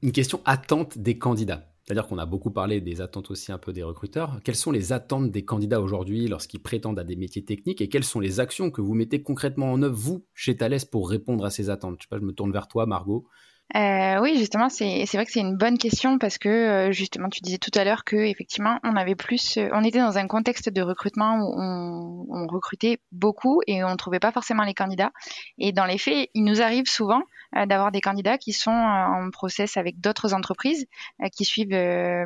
une 0.02 0.12
question 0.12 0.40
attente 0.44 0.98
des 0.98 1.18
candidats. 1.18 1.71
C'est-à-dire 1.84 2.06
qu'on 2.06 2.18
a 2.18 2.26
beaucoup 2.26 2.50
parlé 2.50 2.80
des 2.80 3.00
attentes 3.00 3.30
aussi 3.30 3.50
un 3.50 3.58
peu 3.58 3.72
des 3.72 3.82
recruteurs. 3.82 4.40
Quelles 4.44 4.54
sont 4.54 4.70
les 4.70 4.92
attentes 4.92 5.30
des 5.30 5.44
candidats 5.44 5.80
aujourd'hui 5.80 6.28
lorsqu'ils 6.28 6.62
prétendent 6.62 6.98
à 6.98 7.04
des 7.04 7.16
métiers 7.16 7.44
techniques 7.44 7.80
et 7.80 7.88
quelles 7.88 8.04
sont 8.04 8.20
les 8.20 8.38
actions 8.38 8.70
que 8.70 8.80
vous 8.80 8.94
mettez 8.94 9.22
concrètement 9.22 9.72
en 9.72 9.82
œuvre, 9.82 9.96
vous, 9.96 10.24
chez 10.34 10.56
Thales, 10.56 10.78
pour 10.90 11.10
répondre 11.10 11.44
à 11.44 11.50
ces 11.50 11.70
attentes? 11.70 11.96
Je 11.98 12.04
sais 12.04 12.08
pas, 12.08 12.18
je 12.18 12.24
me 12.24 12.32
tourne 12.32 12.52
vers 12.52 12.68
toi, 12.68 12.86
Margot. 12.86 13.26
Euh, 13.74 14.20
oui, 14.20 14.36
justement, 14.36 14.68
c'est 14.68 15.06
vrai 15.14 15.24
que 15.24 15.32
c'est 15.32 15.40
une 15.40 15.56
bonne 15.56 15.78
question 15.78 16.18
parce 16.18 16.36
que 16.36 16.48
euh, 16.48 16.92
justement, 16.92 17.28
tu 17.30 17.40
disais 17.40 17.56
tout 17.56 17.70
à 17.74 17.84
l'heure 17.84 18.04
que 18.04 18.16
effectivement, 18.16 18.78
on 18.84 18.96
avait 18.96 19.14
plus, 19.14 19.56
euh, 19.56 19.68
on 19.72 19.82
était 19.82 19.98
dans 19.98 20.18
un 20.18 20.26
contexte 20.26 20.68
de 20.68 20.82
recrutement 20.82 21.36
où 21.36 21.54
on, 21.56 22.26
on 22.28 22.46
recrutait 22.48 22.98
beaucoup 23.12 23.62
et 23.66 23.82
on 23.82 23.96
trouvait 23.96 24.20
pas 24.20 24.30
forcément 24.30 24.64
les 24.64 24.74
candidats. 24.74 25.10
Et 25.58 25.72
dans 25.72 25.86
les 25.86 25.96
faits, 25.96 26.28
il 26.34 26.44
nous 26.44 26.60
arrive 26.60 26.86
souvent 26.86 27.22
euh, 27.56 27.64
d'avoir 27.64 27.92
des 27.92 28.02
candidats 28.02 28.36
qui 28.36 28.52
sont 28.52 28.70
en 28.70 29.30
process 29.30 29.78
avec 29.78 30.00
d'autres 30.00 30.34
entreprises 30.34 30.86
euh, 31.22 31.28
qui 31.34 31.46
suivent 31.46 31.76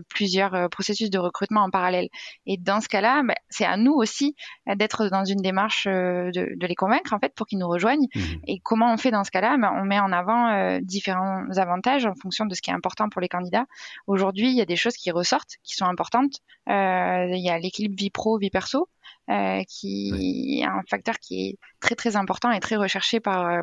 plusieurs 0.09 0.69
processus 0.71 1.11
de 1.11 1.19
recrutement 1.19 1.63
en 1.63 1.71
parallèle. 1.71 2.09
Et 2.47 2.57
dans 2.57 2.81
ce 2.81 2.89
cas-là, 2.89 3.23
bah, 3.23 3.35
c'est 3.51 3.65
à 3.65 3.77
nous 3.77 3.93
aussi 3.93 4.35
d'être 4.75 5.09
dans 5.09 5.25
une 5.25 5.43
démarche 5.43 5.87
de, 5.87 6.31
de, 6.33 6.67
les 6.67 6.75
convaincre 6.75 7.13
en 7.13 7.21
fait 7.21 7.33
pour 7.35 7.47
qu'ils 7.47 7.59
nous 7.59 7.69
rejoignent. 7.69 8.09
Mmh. 8.15 8.21
Et 8.49 8.61
comment 8.65 8.93
on 8.93 8.97
fait 8.97 9.13
dans 9.13 9.23
ce 9.23 9.31
cas-là? 9.31 9.57
Bah, 9.59 9.73
On 9.77 9.85
met 9.85 10.01
en 10.01 10.11
avant 10.13 10.81
différents 10.81 11.36
avantages 11.57 12.07
en 12.07 12.14
fonction 12.14 12.46
de 12.46 12.55
ce 12.55 12.62
qui 12.62 12.70
est 12.70 12.75
important 12.75 13.09
pour 13.09 13.20
les 13.20 13.29
candidats. 13.29 13.66
Aujourd'hui, 14.07 14.49
il 14.49 14.57
y 14.57 14.61
a 14.61 14.66
des 14.66 14.77
choses 14.77 14.96
qui 14.96 15.11
ressortent, 15.11 15.57
qui 15.62 15.75
sont 15.75 15.87
importantes. 15.87 16.40
Euh, 16.68 17.27
il 17.31 17.44
y 17.44 17.51
a 17.51 17.59
l'équilibre 17.59 17.96
vie 17.96 18.11
pro, 18.11 18.38
vie 18.38 18.51
perso. 18.51 18.88
Euh, 19.29 19.64
qui 19.69 20.61
est 20.61 20.64
un 20.64 20.83
facteur 20.88 21.19
qui 21.19 21.49
est 21.49 21.59
très 21.81 21.97
très 21.97 22.14
important 22.14 22.53
et 22.53 22.61
très 22.61 22.77
recherché 22.77 23.19
par 23.19 23.49
euh, 23.49 23.62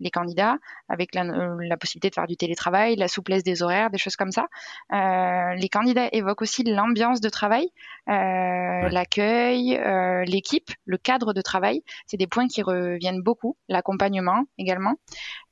les 0.00 0.10
candidats, 0.10 0.56
avec 0.88 1.14
la, 1.14 1.22
euh, 1.22 1.56
la, 1.60 1.76
possibilité 1.76 2.10
de 2.10 2.14
faire 2.16 2.26
du 2.26 2.36
télétravail, 2.36 2.96
la 2.96 3.06
souplesse 3.06 3.44
des 3.44 3.62
horaires, 3.62 3.90
des 3.90 3.98
choses 3.98 4.16
comme 4.16 4.32
ça. 4.32 4.48
les 4.90 5.68
candidats 5.68 6.08
évoquent 6.10 6.42
aussi 6.42 6.64
l'ambiance 6.64 7.20
de 7.20 7.28
travail, 7.28 7.68
l'accueil, 8.08 9.80
l'équipe, 10.26 10.72
le 10.84 10.98
cadre 10.98 11.32
de 11.32 11.42
travail. 11.42 11.84
C'est 12.06 12.16
des 12.16 12.26
points 12.26 12.48
qui 12.48 12.62
reviennent 12.62 13.22
beaucoup. 13.22 13.56
L'accompagnement 13.68 14.46
également, 14.58 14.94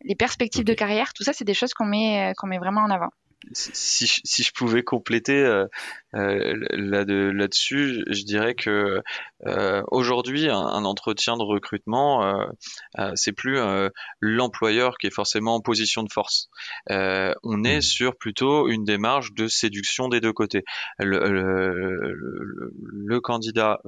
les 0.02 0.16
perspectives 0.16 0.64
de 0.64 0.74
carrière, 0.74 1.12
tout 1.12 1.22
ça, 1.22 1.32
c'est 1.32 1.44
des 1.44 1.54
choses 1.54 1.72
qu'on 1.72 1.86
met 1.86 2.32
qu'on 2.36 2.48
met 2.48 2.58
vraiment 2.58 2.80
en 2.80 2.90
avant 2.90 3.10
si, 3.52 4.06
si, 4.24 4.42
je 4.42 4.52
pouvais 4.52 4.82
compléter 4.82 5.38
euh, 5.38 5.66
euh 6.14 6.54
là-dessus, 6.70 8.04
je 8.08 8.24
dirais 8.24 8.54
que 8.54 9.02
euh, 9.46 9.82
aujourd'hui, 9.90 10.48
un, 10.48 10.84
entretien 10.84 11.36
de 11.36 11.42
recrutement, 11.42 12.24
euh, 12.24 12.44
euh 12.98 13.12
c'est 13.14 13.32
plus 13.32 13.58
l'employeur 14.20 14.98
qui 14.98 15.06
est 15.06 15.14
forcément 15.14 15.56
en 15.56 15.60
position 15.60 16.02
de 16.02 16.12
force. 16.12 16.48
on 16.88 17.64
est 17.64 17.78
mmh. 17.78 17.82
sur 17.82 18.16
plutôt 18.16 18.68
une 18.68 18.84
démarche 18.84 19.32
de 19.34 19.48
séduction 19.48 20.08
des 20.08 20.20
deux 20.20 20.32
côtés. 20.32 20.64
Le, 20.98 21.28
le, 21.28 22.72
le 22.74 23.20
candidat 23.20 23.80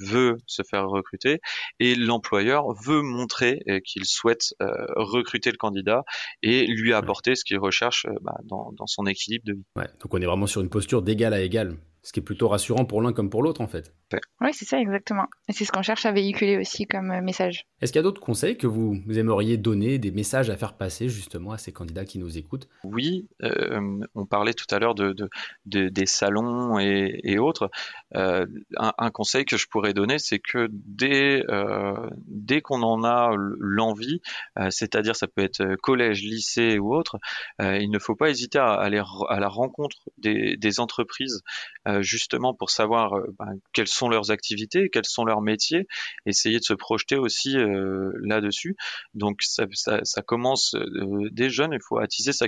veut 0.00 0.38
se 0.46 0.62
faire 0.62 0.88
recruter 0.88 1.40
et 1.80 1.94
l'employeur 1.94 2.72
veut 2.84 3.02
montrer 3.02 3.60
qu'il 3.84 4.04
souhaite 4.04 4.54
recruter 4.60 5.50
le 5.50 5.56
candidat 5.56 6.04
et 6.42 6.66
lui 6.66 6.92
apporter 6.92 7.34
ce 7.34 7.44
qu'il 7.44 7.58
recherche 7.58 8.06
bah, 8.22 8.38
dans, 8.44 8.72
dans 8.72 8.86
son 8.86 9.06
équilibre 9.06 9.44
de 9.46 9.52
vie. 9.54 9.64
Ouais, 9.76 9.88
donc 10.00 10.14
on 10.14 10.20
est 10.20 10.26
vraiment 10.26 10.46
sur 10.46 10.60
une 10.60 10.70
posture 10.70 11.02
d'égal 11.02 11.34
à 11.34 11.40
égal, 11.40 11.76
ce 12.06 12.12
qui 12.12 12.20
est 12.20 12.22
plutôt 12.22 12.46
rassurant 12.46 12.84
pour 12.84 13.02
l'un 13.02 13.12
comme 13.12 13.30
pour 13.30 13.42
l'autre 13.42 13.60
en 13.60 13.66
fait. 13.66 13.92
Oui, 14.40 14.50
c'est 14.52 14.64
ça 14.64 14.78
exactement. 14.78 15.26
Et 15.48 15.52
c'est 15.52 15.64
ce 15.64 15.72
qu'on 15.72 15.82
cherche 15.82 16.06
à 16.06 16.12
véhiculer 16.12 16.56
aussi 16.56 16.86
comme 16.86 17.10
euh, 17.10 17.20
message. 17.20 17.66
Est-ce 17.80 17.90
qu'il 17.90 17.98
y 17.98 18.00
a 18.00 18.04
d'autres 18.04 18.20
conseils 18.20 18.56
que 18.56 18.68
vous 18.68 19.02
aimeriez 19.12 19.56
donner, 19.56 19.98
des 19.98 20.12
messages 20.12 20.48
à 20.48 20.56
faire 20.56 20.74
passer 20.74 21.08
justement 21.08 21.50
à 21.50 21.58
ces 21.58 21.72
candidats 21.72 22.04
qui 22.04 22.20
nous 22.20 22.38
écoutent? 22.38 22.68
Oui, 22.84 23.26
euh, 23.42 23.98
on 24.14 24.24
parlait 24.24 24.54
tout 24.54 24.72
à 24.72 24.78
l'heure 24.78 24.94
de, 24.94 25.16
de, 25.66 25.88
des 25.88 26.06
salons 26.06 26.78
et, 26.78 27.38
autres. 27.38 27.70
Euh, 28.14 28.46
un, 28.76 29.10
conseil 29.10 29.44
que 29.44 29.56
je 29.56 29.66
pourrais 29.66 29.92
donner, 29.92 30.18
c'est 30.18 30.38
que 30.38 30.68
dès, 30.70 31.42
dès 32.26 32.60
qu'on 32.60 32.82
en 32.82 33.04
a 33.04 33.34
l'envie, 33.36 34.20
c'est-à-dire 34.70 35.16
ça 35.16 35.26
peut 35.26 35.42
être 35.42 35.76
collège, 35.82 36.22
lycée 36.22 36.78
ou 36.78 36.94
autre, 36.94 37.18
il 37.60 37.90
ne 37.90 37.98
faut 37.98 38.14
pas 38.14 38.30
hésiter 38.30 38.58
à 38.58 38.72
aller 38.72 39.02
à 39.28 39.40
la 39.40 39.48
rencontre 39.48 39.96
des, 40.18 40.56
des 40.56 40.80
entreprises 40.80 41.42
justement 42.02 42.54
pour 42.54 42.70
savoir 42.70 43.12
ben, 43.38 43.54
quelles 43.72 43.88
sont 43.88 44.08
leurs 44.08 44.30
activités, 44.30 44.88
quels 44.90 45.04
sont 45.04 45.24
leurs 45.24 45.42
métiers, 45.42 45.86
essayer 46.26 46.58
de 46.58 46.64
se 46.64 46.74
projeter 46.74 47.16
aussi 47.16 47.56
euh, 47.56 48.12
là-dessus. 48.22 48.76
Donc 49.14 49.40
ça, 49.42 49.66
commence 50.26 50.74
euh, 50.74 51.28
des 51.30 51.50
jeunes, 51.50 51.72
il 51.72 51.80
faut 51.86 51.98
attiser 51.98 52.32
sa, 52.32 52.46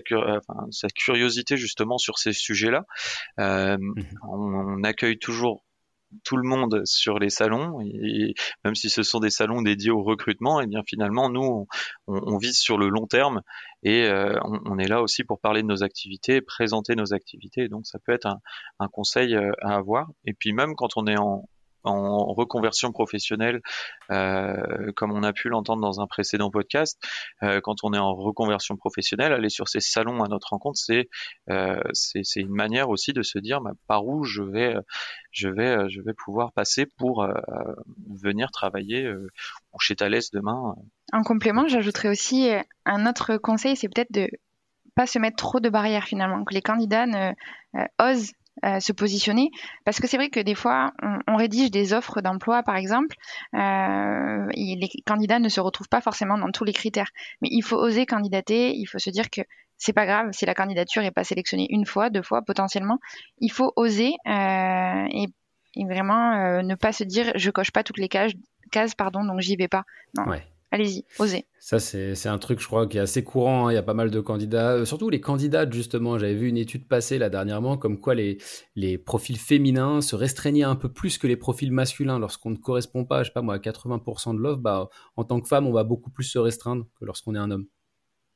sa 0.71 0.89
curiosité 0.89 1.57
justement 1.57 1.99
sur 1.99 2.19
ces 2.19 2.33
sujets-là. 2.33 2.85
Euh, 3.39 3.77
mmh 3.79 3.95
on, 4.31 4.85
accueille 4.85 5.19
toujours 5.19 5.65
tout 6.25 6.37
le 6.37 6.43
monde 6.43 6.83
sur 6.85 7.19
les 7.19 7.31
salons, 7.31 7.79
même 8.65 8.75
si 8.75 8.91
ce 8.91 9.03
sont 9.03 9.21
des 9.21 9.31
salons 9.31 9.63
dédiés 9.63 9.91
au 9.91 10.03
recrutement, 10.03 10.61
et 10.61 10.65
eh 10.65 10.67
bien 10.67 10.83
finalement 10.87 11.29
nous 11.29 11.67
on, 12.07 12.39
vise 12.39 12.59
sur 12.59 12.79
le 12.79 12.89
long 12.89 13.07
terme 13.07 13.43
et 13.83 14.09
on, 14.43 14.79
est 14.79 14.89
là 14.89 15.03
aussi 15.03 15.25
pour 15.25 15.41
parler 15.41 15.63
de 15.63 15.67
nos 15.67 15.83
activités, 15.83 16.41
présenter 16.41 16.95
nos 16.97 17.13
activités. 17.13 17.69
Donc 17.69 17.87
ça 17.87 17.99
peut 17.99 18.13
être 18.13 18.27
un, 18.27 18.41
un 18.79 18.89
conseil 18.89 19.35
à 19.35 19.75
avoir. 19.75 20.09
Et 20.25 20.33
puis 20.33 20.53
même 20.53 20.75
quand 20.75 20.97
on 20.97 21.07
est 21.07 21.19
en, 21.19 21.49
en 21.85 22.33
reconversion 22.33 22.93
professionnelle, 22.93 23.61
euh, 24.11 24.93
comme 24.97 25.13
on 25.13 25.23
a 25.23 25.33
pu 25.33 25.49
l'entendre 25.49 25.83
dans 25.83 26.01
un 26.01 26.07
précédent 26.07 26.51
podcast, 26.51 26.99
euh, 27.43 27.61
quand 27.61 27.85
on 27.85 27.93
est 27.93 27.99
en 27.99 28.15
reconversion 28.15 28.77
professionnelle, 28.77 29.33
aller 29.33 29.49
sur 29.49 29.69
ces 29.69 29.81
salons 29.81 30.23
à 30.23 30.29
notre 30.29 30.49
rencontre, 30.51 30.79
c'est 30.79 31.09
euh, 31.51 31.81
c'est 31.93 32.41
une 32.41 32.55
manière 32.55 32.89
aussi 32.89 33.13
de 33.13 33.23
se 33.23 33.39
dire 33.39 33.61
bah, 33.61 33.73
par 33.87 34.07
où 34.07 34.25
je 34.25 34.43
vais 34.43 34.75
je 35.31 35.49
vais 35.49 35.89
je 35.89 36.01
vais 36.01 36.15
pouvoir 36.15 36.53
passer 36.53 36.87
pour 36.87 37.27
venir 38.11 38.51
travailler 38.51 39.11
chez 39.79 39.95
Thales 39.95 40.21
demain. 40.33 40.75
En 41.13 41.23
complément, 41.23 41.69
j'ajouterais 41.69 42.09
aussi 42.09 42.51
un 42.85 43.07
autre 43.07 43.37
conseil, 43.37 43.77
c'est 43.77 43.89
peut-être 43.89 44.13
de 44.13 44.29
pas 44.95 45.07
se 45.07 45.21
mettre 45.21 45.37
trop 45.37 45.61
de 45.61 45.69
barrières 45.69 46.05
finalement, 46.05 46.45
que 46.45 46.53
les 46.53 46.63
candidats 46.63 47.07
ne, 47.07 47.33
osent 48.01 48.33
se 48.63 48.93
positionner. 48.93 49.51
Parce 49.85 50.01
que 50.01 50.07
c'est 50.07 50.17
vrai 50.17 50.31
que 50.31 50.41
des 50.41 50.55
fois, 50.55 50.93
on, 51.27 51.37
rédige 51.37 51.71
des 51.71 51.93
offres 51.93 52.21
d'emploi, 52.21 52.63
par 52.63 52.77
exemple, 52.77 53.17
et 53.55 54.77
les 54.77 54.89
candidats 55.07 55.39
ne 55.39 55.49
se 55.49 55.61
retrouvent 55.61 55.89
pas 55.89 56.01
forcément 56.01 56.39
dans 56.39 56.51
tous 56.51 56.65
les 56.65 56.73
critères. 56.73 57.11
Mais 57.43 57.49
il 57.51 57.63
faut 57.63 57.77
oser 57.77 58.07
candidater, 58.07 58.75
il 58.75 58.87
faut 58.87 58.99
se 58.99 59.11
dire 59.11 59.31
que 59.31 59.43
c'est 59.77 59.93
pas 59.93 60.07
grave 60.07 60.31
si 60.33 60.45
la 60.45 60.55
candidature 60.55 61.03
est 61.03 61.13
pas 61.13 61.25
sélectionnée 61.25 61.69
une 61.71 61.87
fois, 61.87 62.11
deux 62.11 62.23
fois 62.23 62.43
potentiellement. 62.43 62.99
Il 63.39 63.51
faut 63.53 63.73
oser 63.77 64.15
et, 64.27 65.27
vraiment 65.87 66.63
ne 66.63 66.75
pas 66.75 66.93
se 66.93 67.05
dire 67.05 67.33
je 67.37 67.51
coche 67.51 67.71
pas 67.71 67.85
toutes 67.85 67.99
les 67.99 68.09
cases, 68.09 68.33
cases 68.73 68.95
pardon, 68.95 69.25
donc 69.25 69.41
j'y 69.41 69.57
vais 69.57 69.69
pas. 69.69 69.85
Allez-y, 70.71 71.05
osez. 71.19 71.47
Ça, 71.59 71.79
c'est 71.81 72.29
un 72.29 72.39
truc, 72.39 72.61
je 72.61 72.67
crois, 72.67 72.87
qui 72.87 72.99
est 72.99 73.01
assez 73.01 73.25
courant. 73.25 73.67
Hein. 73.67 73.73
Il 73.73 73.75
y 73.75 73.79
a 73.79 73.83
pas 73.83 73.95
mal 73.95 74.11
de 74.11 74.21
candidats, 74.21 74.73
euh, 74.73 74.85
surtout 74.85 75.11
les 75.11 75.21
candidates, 75.21 75.73
justement. 75.73 76.19
J'avais 76.19 76.35
vu 76.35 76.49
une 76.49 76.57
étude 76.57 76.87
passer 76.87 77.19
là 77.19 77.29
dernièrement, 77.29 77.77
comme 77.77 78.01
quoi 78.01 78.15
les, 78.15 78.39
les 78.75 78.97
profils 78.97 79.39
féminins 79.39 80.01
se 80.01 80.17
restreignaient 80.17 80.65
un 80.65 80.77
peu 80.77 80.91
plus 80.91 81.19
que 81.19 81.27
les 81.27 81.37
profils 81.37 81.73
masculins. 81.73 82.19
Lorsqu'on 82.19 82.51
ne 82.51 82.57
correspond 82.57 83.05
pas, 83.05 83.23
je 83.23 83.29
sais 83.29 83.35
pas 83.35 83.43
moi, 83.43 83.55
à 83.55 83.59
80% 83.59 84.37
de 84.37 84.41
l'offre, 84.41 84.61
bah, 84.61 84.89
en 85.17 85.25
tant 85.25 85.41
que 85.41 85.49
femme, 85.49 85.67
on 85.67 85.73
va 85.73 85.85
beaucoup 85.85 86.11
plus 86.11 86.25
se 86.25 86.39
restreindre 86.39 86.87
que 86.99 87.05
lorsqu'on 87.05 87.35
est 87.35 87.39
un 87.39 87.51
homme. 87.51 87.67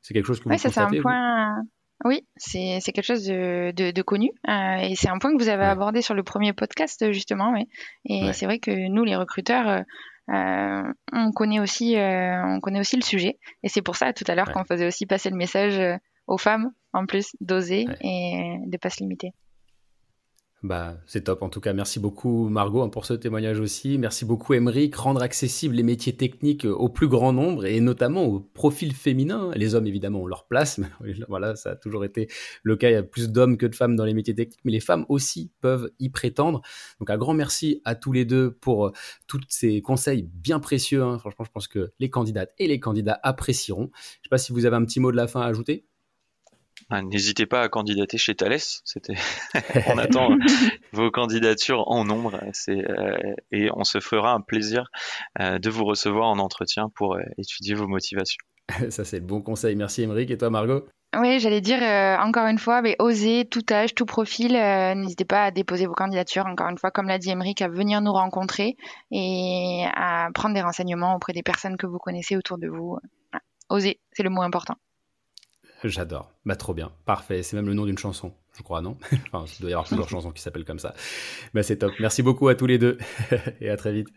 C'est 0.03 0.15
quelque 0.15 0.27
chose 0.27 0.41
que 0.41 0.49
vous 0.49 0.59
ça, 0.59 0.69
constatez, 0.69 0.99
un 0.99 1.03
point... 1.03 1.63
Oui, 2.05 2.27
c'est 2.37 2.81
quelque 2.81 3.05
chose 3.05 3.25
de, 3.25 3.71
de, 3.71 4.03
connu 4.03 4.33
euh, 4.49 4.77
et 4.79 4.97
c'est 4.97 5.09
un 5.09 5.19
point 5.19 5.33
que 5.33 5.41
vous 5.41 5.49
avez 5.49 5.65
abordé 5.65 6.03
sur 6.03 6.15
le 6.15 6.25
premier 6.25 6.53
podcast 6.53 7.13
justement. 7.13 7.53
Oui. 7.53 7.69
Et 8.07 8.33
c'est 8.33 8.47
vrai 8.47 8.59
que 8.59 8.73
nous, 8.89 9.05
les 9.05 9.15
recruteurs, 9.15 9.69
euh, 9.69 9.83
euh, 10.31 10.93
on 11.13 11.33
connaît 11.33 11.61
aussi, 11.61 11.97
euh, 11.97 12.45
on 12.45 12.61
connaît 12.61 12.81
aussi 12.81 12.97
le 12.97 13.03
sujet. 13.03 13.39
Et 13.63 13.69
c'est 13.69 13.83
pour 13.83 13.97
ça 13.97 14.13
tout 14.13 14.25
à 14.29 14.35
l'heure 14.35 14.53
qu'on 14.53 14.65
faisait 14.65 14.87
aussi 14.87 15.07
passer 15.07 15.31
le 15.31 15.37
message 15.37 15.79
euh, 15.79 15.97
aux 16.27 16.39
femmes, 16.39 16.73
en 16.93 17.07
plus 17.07 17.35
d'oser 17.41 17.87
et 18.01 18.59
de 18.65 18.77
pas 18.77 18.91
se 18.91 19.01
limiter. 19.01 19.33
Bah, 20.63 20.97
c'est 21.07 21.25
top. 21.25 21.43
En 21.43 21.49
tout 21.49 21.61
cas, 21.61 21.73
merci 21.73 21.99
beaucoup 21.99 22.49
Margot 22.49 22.83
hein, 22.83 22.89
pour 22.89 23.05
ce 23.05 23.15
témoignage 23.15 23.59
aussi. 23.59 23.99
Merci 23.99 24.25
beaucoup 24.25 24.55
Emeric. 24.55 24.95
Rendre 24.95 25.21
accessibles 25.21 25.75
les 25.75 25.83
métiers 25.83 26.17
techniques 26.17 26.65
au 26.65 26.89
plus 26.89 27.09
grand 27.09 27.33
nombre 27.33 27.67
et 27.67 27.81
notamment 27.81 28.23
au 28.25 28.39
profil 28.39 28.95
féminin. 28.95 29.51
Les 29.57 29.75
hommes, 29.75 29.89
évidemment, 29.89 30.21
ont 30.21 30.27
leur 30.27 30.47
place. 30.47 30.79
Mais 30.79 30.87
voilà, 31.29 31.57
ça 31.57 31.71
a 31.71 31.77
toujours 31.77 32.05
été 32.05 32.29
le 32.63 32.77
cas. 32.77 32.91
Il 32.91 32.93
y 32.93 32.97
a 32.97 33.03
plus 33.03 33.29
d'hommes 33.29 33.57
que 33.57 33.67
de 33.67 33.75
femmes 33.75 33.97
dans 33.97 34.05
les 34.05 34.15
métiers 34.15 34.37
techniques, 34.37 34.61
mais 34.65 34.71
les 34.71 34.81
femmes 34.81 35.05
aussi 35.09 35.51
peuvent 35.61 35.91
y 35.99 36.11
prétendre. 36.11 36.63
Donc, 37.01 37.11
un 37.11 37.19
grand 37.19 37.35
merci 37.35 37.83
à 37.85 37.97
tous 37.97 38.13
les 38.13 38.25
deux 38.25 38.53
pour 38.53 38.87
euh, 38.87 38.93
tous 39.27 39.41
ces 39.49 39.83
conseils 39.83 40.23
bien 40.33 40.61
précieux. 40.61 41.03
Hein. 41.03 41.19
Franchement, 41.19 41.45
je 41.45 41.51
pense 41.51 41.67
que 41.67 41.91
les 41.99 42.09
candidates 42.09 42.53
et 42.59 42.69
les 42.69 42.79
candidats 42.79 43.19
apprécieront. 43.25 43.91
Je 43.93 44.21
ne 44.21 44.23
sais 44.25 44.31
pas 44.31 44.39
si 44.39 44.53
vous 44.53 44.65
avez 44.65 44.77
un 44.77 44.85
petit 44.85 45.01
mot 45.01 45.11
de 45.11 45.17
la 45.17 45.27
fin 45.27 45.41
à 45.41 45.47
ajouter. 45.47 45.87
Ah, 46.95 47.01
n'hésitez 47.01 47.47
pas 47.47 47.63
à 47.63 47.71
candidater 47.71 48.19
chez 48.19 48.35
Thales. 48.35 48.59
C'était, 48.85 49.15
on 49.89 49.97
attend 49.97 50.37
vos 50.93 51.11
candidatures 51.11 51.91
en 51.91 52.05
nombre. 52.05 52.39
Euh, 52.69 53.35
et 53.51 53.71
on 53.75 53.83
se 53.83 53.99
fera 53.99 54.35
un 54.35 54.43
plaisir 54.43 54.91
euh, 55.41 55.59
de 55.59 55.71
vous 55.71 55.87
recevoir 55.87 56.29
en 56.29 56.39
entretien 56.39 56.91
pour 56.95 57.15
euh, 57.15 57.23
étudier 57.39 57.75
vos 57.75 57.89
motivations. 57.89 58.45
Ça 58.91 59.07
c'est 59.07 59.21
le 59.21 59.25
bon 59.25 59.41
conseil. 59.41 59.75
Merci 59.75 60.03
Émeric 60.03 60.31
et 60.33 60.37
toi 60.37 60.51
Margot? 60.51 60.85
Oui, 61.19 61.41
j'allais 61.41 61.63
dire 61.63 61.81
encore 62.21 62.47
une 62.47 62.59
fois, 62.59 62.83
mais 62.83 62.97
osez 62.99 63.47
tout 63.47 63.65
âge, 63.71 63.95
tout 63.95 64.07
profil. 64.07 64.53
N'hésitez 64.53 65.25
pas 65.25 65.45
à 65.45 65.51
déposer 65.51 65.87
vos 65.87 65.95
candidatures. 65.95 66.45
Encore 66.47 66.69
une 66.69 66.79
fois, 66.79 66.91
comme 66.91 67.07
l'a 67.07 67.19
dit 67.19 67.31
Émeric, 67.31 67.61
à 67.63 67.69
venir 67.69 68.03
nous 68.03 68.13
rencontrer 68.13 68.77
et 69.11 69.85
à 69.95 70.29
prendre 70.35 70.55
des 70.55 70.63
renseignements 70.63 71.15
auprès 71.15 71.35
des 71.35 71.43
personnes 71.43 71.77
que 71.79 71.87
vous 71.87 71.99
connaissez 71.99 72.37
autour 72.37 72.57
de 72.57 72.69
vous. 72.69 72.99
Osez, 73.69 74.01
c'est 74.13 74.23
le 74.23 74.31
mot 74.31 74.41
important. 74.41 74.77
J'adore. 75.85 76.33
Bah, 76.45 76.57
trop 76.57 76.75
bien. 76.75 76.93
Parfait. 77.05 77.43
C'est 77.43 77.57
même 77.57 77.67
le 77.67 77.75
nom 77.75 77.87
d'une 77.87 77.99
chanson, 77.99 78.33
je 78.57 78.63
crois, 78.63 78.81
non? 78.81 78.97
Enfin, 79.33 79.45
il 79.59 79.61
doit 79.61 79.71
y 79.71 79.73
avoir 79.73 79.87
plusieurs 79.87 80.09
chansons 80.09 80.31
qui 80.31 80.43
s'appellent 80.43 80.65
comme 80.65 80.79
ça. 80.79 80.95
Bah, 81.55 81.63
c'est 81.63 81.79
top. 81.79 81.93
Merci 81.99 82.23
beaucoup 82.23 82.49
à 82.49 82.55
tous 82.55 82.67
les 82.67 82.79
deux 82.79 82.99
et 83.61 83.69
à 83.69 83.77
très 83.77 83.93
vite. 83.93 84.09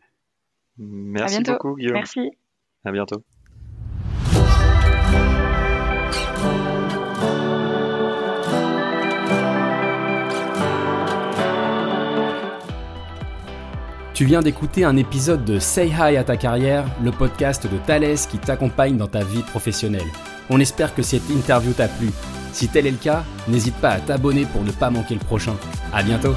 Merci 0.77 1.41
beaucoup, 1.41 1.75
Guillaume. 1.75 1.93
Merci. 1.93 2.31
À 2.83 2.91
bientôt. 2.91 3.23
Tu 14.13 14.23
viens 14.23 14.41
d'écouter 14.41 14.85
un 14.85 14.95
épisode 14.95 15.43
de 15.43 15.59
Say 15.59 15.87
Hi 15.87 16.15
à 16.15 16.23
ta 16.23 16.37
carrière, 16.37 16.85
le 17.03 17.11
podcast 17.11 17.67
de 17.69 17.77
Thales 17.79 18.15
qui 18.29 18.37
t'accompagne 18.37 18.95
dans 18.95 19.09
ta 19.09 19.25
vie 19.25 19.41
professionnelle. 19.41 20.07
On 20.49 20.59
espère 20.59 20.93
que 20.93 21.01
cette 21.01 21.29
interview 21.29 21.73
t'a 21.73 21.87
plu. 21.87 22.11
Si 22.53 22.67
tel 22.67 22.87
est 22.87 22.91
le 22.91 22.97
cas, 22.97 23.23
n'hésite 23.47 23.75
pas 23.75 23.89
à 23.89 23.99
t'abonner 23.99 24.45
pour 24.45 24.63
ne 24.63 24.71
pas 24.71 24.89
manquer 24.89 25.15
le 25.15 25.19
prochain. 25.19 25.55
À 25.93 26.03
bientôt! 26.03 26.35